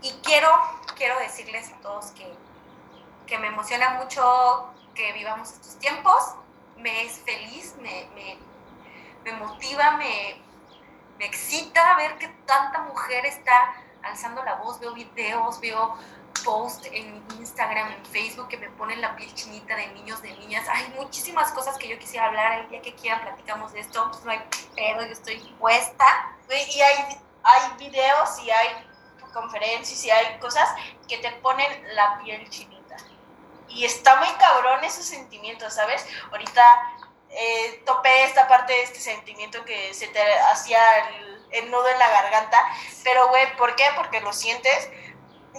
[0.02, 0.50] Y quiero,
[0.96, 2.32] quiero decirles a todos que,
[3.26, 6.34] que me emociona mucho que vivamos estos tiempos,
[6.76, 8.38] me es feliz, me, me,
[9.24, 10.40] me motiva, me,
[11.18, 15.96] me excita ver que tanta mujer está alzando la voz, veo videos, veo
[16.44, 20.66] post en Instagram, en Facebook, que me ponen la piel chinita de niños, de niñas.
[20.68, 22.60] Hay muchísimas cosas que yo quisiera hablar.
[22.60, 24.40] El día que quieran platicamos de esto, pues no hay
[24.74, 26.04] pedo, yo estoy puesta.
[26.48, 28.86] Y hay, hay videos y hay
[29.32, 30.68] conferencias y hay cosas
[31.08, 32.96] que te ponen la piel chinita.
[33.68, 36.06] Y está muy cabrón esos sentimientos, ¿sabes?
[36.30, 36.62] Ahorita
[37.30, 40.22] eh, topé esta parte de este sentimiento que se te
[40.52, 42.58] hacía el, el nudo en la garganta.
[43.04, 43.84] Pero, güey, ¿por qué?
[43.96, 44.88] Porque lo sientes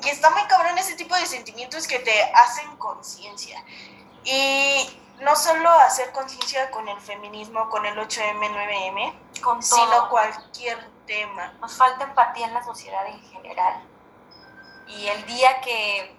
[0.04, 3.64] y está muy cabrón ese tipo de sentimientos que te hacen conciencia.
[4.24, 10.97] Y no solo hacer conciencia con el feminismo, con el 8M, 9M, con sino cualquier
[11.08, 11.54] tema.
[11.60, 13.82] Nos falta empatía en la sociedad en general.
[14.88, 16.16] Y el día que,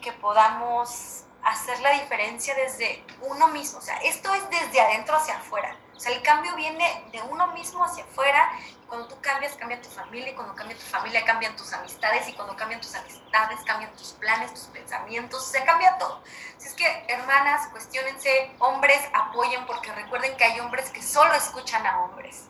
[0.00, 5.36] que podamos hacer la diferencia desde uno mismo, o sea, esto es desde adentro hacia
[5.36, 5.76] afuera.
[5.94, 8.50] O sea, el cambio viene de uno mismo hacia afuera
[8.88, 12.34] cuando tú cambias, cambia tu familia, y cuando cambia tu familia, cambian tus amistades, y
[12.34, 16.22] cuando cambian tus amistades, cambian tus planes, tus pensamientos, se cambia todo.
[16.58, 21.86] Así es que, hermanas, cuestionense, hombres, apoyen, porque recuerden que hay hombres que solo escuchan
[21.86, 22.48] a hombres.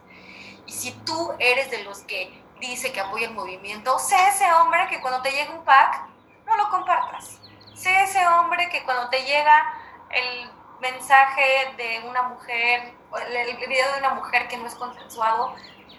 [0.66, 4.86] Y si tú eres de los que dice que apoya el movimiento, sé ese hombre
[4.88, 6.06] que cuando te llega un pack,
[6.46, 7.38] no lo compartas.
[7.74, 9.74] Sé ese hombre que cuando te llega
[10.10, 10.50] el
[10.80, 12.94] mensaje de una mujer,
[13.30, 15.54] el video de una mujer que no es consensuado,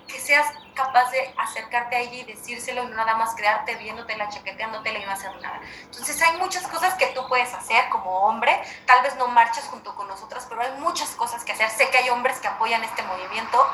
[0.08, 4.30] que seas capaz de acercarte a ella y decírselo y no nada más quedarte viéndotela,
[4.30, 5.60] chaqueteándotela y no hacer nada.
[5.82, 9.96] Entonces hay muchas cosas que tú puedes hacer como hombre, tal vez no marchas junto
[9.96, 11.70] con nosotras, pero hay muchas cosas que hacer.
[11.70, 13.66] Sé que hay hombres que apoyan este movimiento.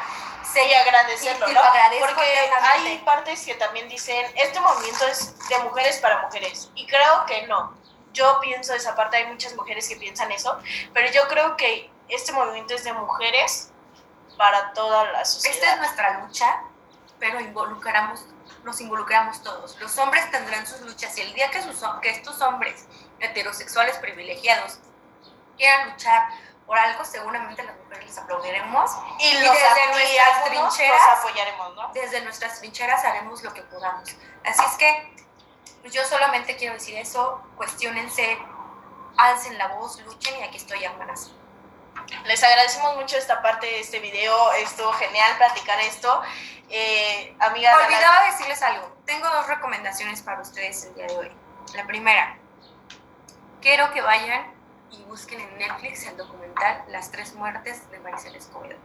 [0.43, 1.61] Sé y agradecerlo, ¿no?
[1.99, 6.71] Porque hay partes que también dicen, este movimiento es de mujeres para mujeres.
[6.75, 7.73] Y creo que no.
[8.13, 10.57] Yo pienso esa parte, hay muchas mujeres que piensan eso,
[10.93, 13.71] pero yo creo que este movimiento es de mujeres
[14.39, 15.53] para toda la sociedad.
[15.57, 16.63] Esta es nuestra lucha,
[17.19, 18.25] pero involucramos,
[18.63, 19.77] nos involucramos todos.
[19.81, 22.85] Los hombres tendrán sus luchas y el día que, sus, que estos hombres
[23.19, 24.79] heterosexuales privilegiados
[25.57, 26.29] quieran luchar
[26.65, 31.91] por algo, seguramente las mujeres les aplaudiremos y, desde nuestras trincheras apoyaremos, ¿no?
[31.93, 34.07] Desde nuestras trincheras haremos lo que podamos.
[34.45, 35.17] Así es que
[35.81, 38.37] pues yo solamente quiero decir eso, cuestionense,
[39.17, 41.31] alcen la voz, luchen y aquí estoy, hermanas.
[42.25, 46.21] Les agradecemos mucho esta parte de este video, estuvo genial platicar esto.
[46.69, 51.31] Eh, amiga, Olvidaba decirles algo, tengo dos recomendaciones para ustedes el día de hoy.
[51.75, 52.37] La primera,
[53.61, 54.53] quiero que vayan
[54.91, 58.77] y busquen en Netflix el documental Las tres muertes de Maricel Escobedo.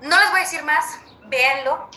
[0.00, 1.88] No les voy a decir más, véanlo.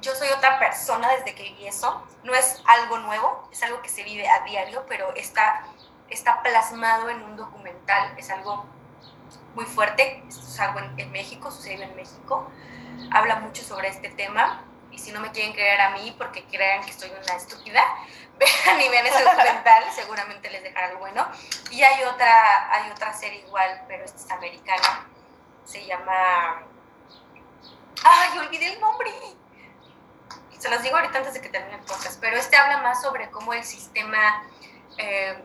[0.00, 2.06] Yo soy otra persona desde que vi eso.
[2.22, 5.64] No es algo nuevo, es algo que se vive a diario, pero está,
[6.08, 8.14] está plasmado en un documental.
[8.16, 8.64] Es algo
[9.58, 10.22] muy fuerte.
[10.28, 12.48] Esto es algo en, México, sucedió en México.
[13.10, 14.62] Habla mucho sobre este tema.
[14.92, 17.82] Y si no me quieren creer a mí porque crean que soy una estúpida,
[18.38, 21.26] vean y vean ese documental, seguramente les dejará algo bueno.
[21.72, 25.08] Y hay otra, hay otra serie igual, pero esta es americana.
[25.64, 26.62] Se llama.
[28.04, 29.10] ¡Ay, olvidé el nombre!
[30.56, 33.28] Se los digo ahorita antes de que termine el podcast, pero este habla más sobre
[33.30, 34.44] cómo el sistema
[34.98, 35.36] eh,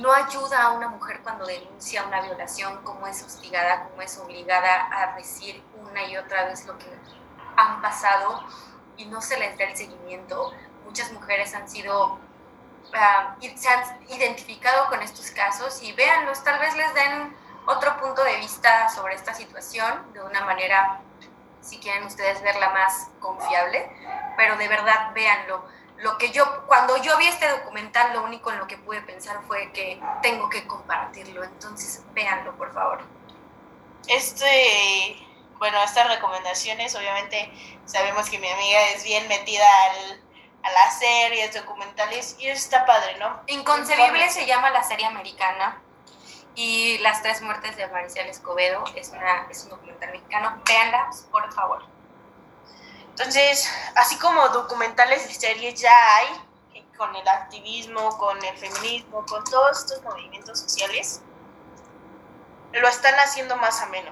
[0.00, 4.88] no ayuda a una mujer cuando denuncia una violación, cómo es hostigada, cómo es obligada
[4.90, 6.86] a decir una y otra vez lo que
[7.56, 8.42] han pasado
[8.96, 10.54] y no se les da el seguimiento.
[10.86, 12.18] Muchas mujeres han sido,
[12.94, 17.36] ah, se han identificado con estos casos y véanlos, tal vez les den
[17.66, 21.02] otro punto de vista sobre esta situación de una manera,
[21.60, 23.92] si quieren ustedes verla más confiable,
[24.38, 25.62] pero de verdad véanlo
[26.02, 29.40] lo que yo, cuando yo vi este documental, lo único en lo que pude pensar
[29.46, 31.44] fue que tengo que compartirlo.
[31.44, 33.00] Entonces, véanlo, por favor.
[34.06, 35.16] Este,
[35.58, 37.52] bueno, estas recomendaciones, obviamente
[37.84, 40.22] sabemos que mi amiga es bien metida al,
[40.62, 43.40] a las series, documentales, y eso está padre, ¿no?
[43.46, 45.82] Inconcebible se llama la serie americana.
[46.56, 50.60] Y Las tres muertes de Maricial Escobedo es, una, es un documental mexicano.
[50.66, 51.84] Véanla, por favor.
[53.20, 56.26] Entonces, así como documentales y series ya hay,
[56.72, 61.20] eh, con el activismo, con el feminismo, con todos estos movimientos sociales,
[62.72, 64.10] lo están haciendo más ameno.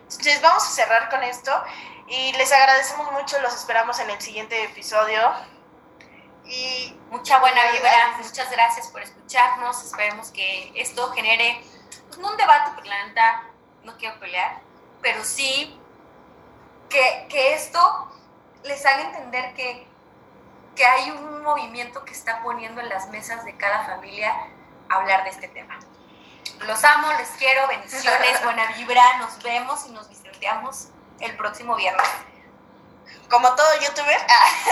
[0.00, 1.52] Entonces, vamos a cerrar con esto
[2.08, 5.32] y les agradecemos mucho, los esperamos en el siguiente episodio.
[6.44, 11.64] Y mucha buena vibra, muchas gracias por escucharnos, esperemos que esto genere,
[12.08, 13.44] pues, no un debate, porque la neta
[13.84, 14.60] no quiero pelear,
[15.00, 15.78] pero sí
[16.88, 18.10] que, que esto
[18.64, 19.86] les haga entender que,
[20.76, 24.34] que hay un movimiento que está poniendo en las mesas de cada familia
[24.88, 25.78] hablar de este tema.
[26.60, 30.88] Los amo, les quiero, bendiciones, buena vibra, nos vemos y nos visitamos
[31.20, 32.08] el próximo viernes.
[33.28, 34.18] Como todo youtuber,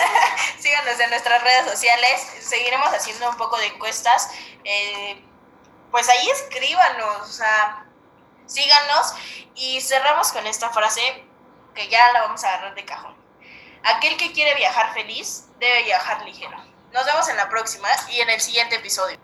[0.59, 4.31] síganos en nuestras redes sociales, seguiremos haciendo un poco de encuestas.
[4.65, 5.25] Eh,
[5.91, 7.87] pues ahí escríbanos, o sea,
[8.47, 9.15] síganos
[9.55, 11.25] y cerramos con esta frase
[11.75, 13.18] que ya la vamos a agarrar de cajón.
[13.83, 16.57] Aquel que quiere viajar feliz debe viajar ligero.
[16.93, 19.19] Nos vemos en la próxima y en el siguiente episodio.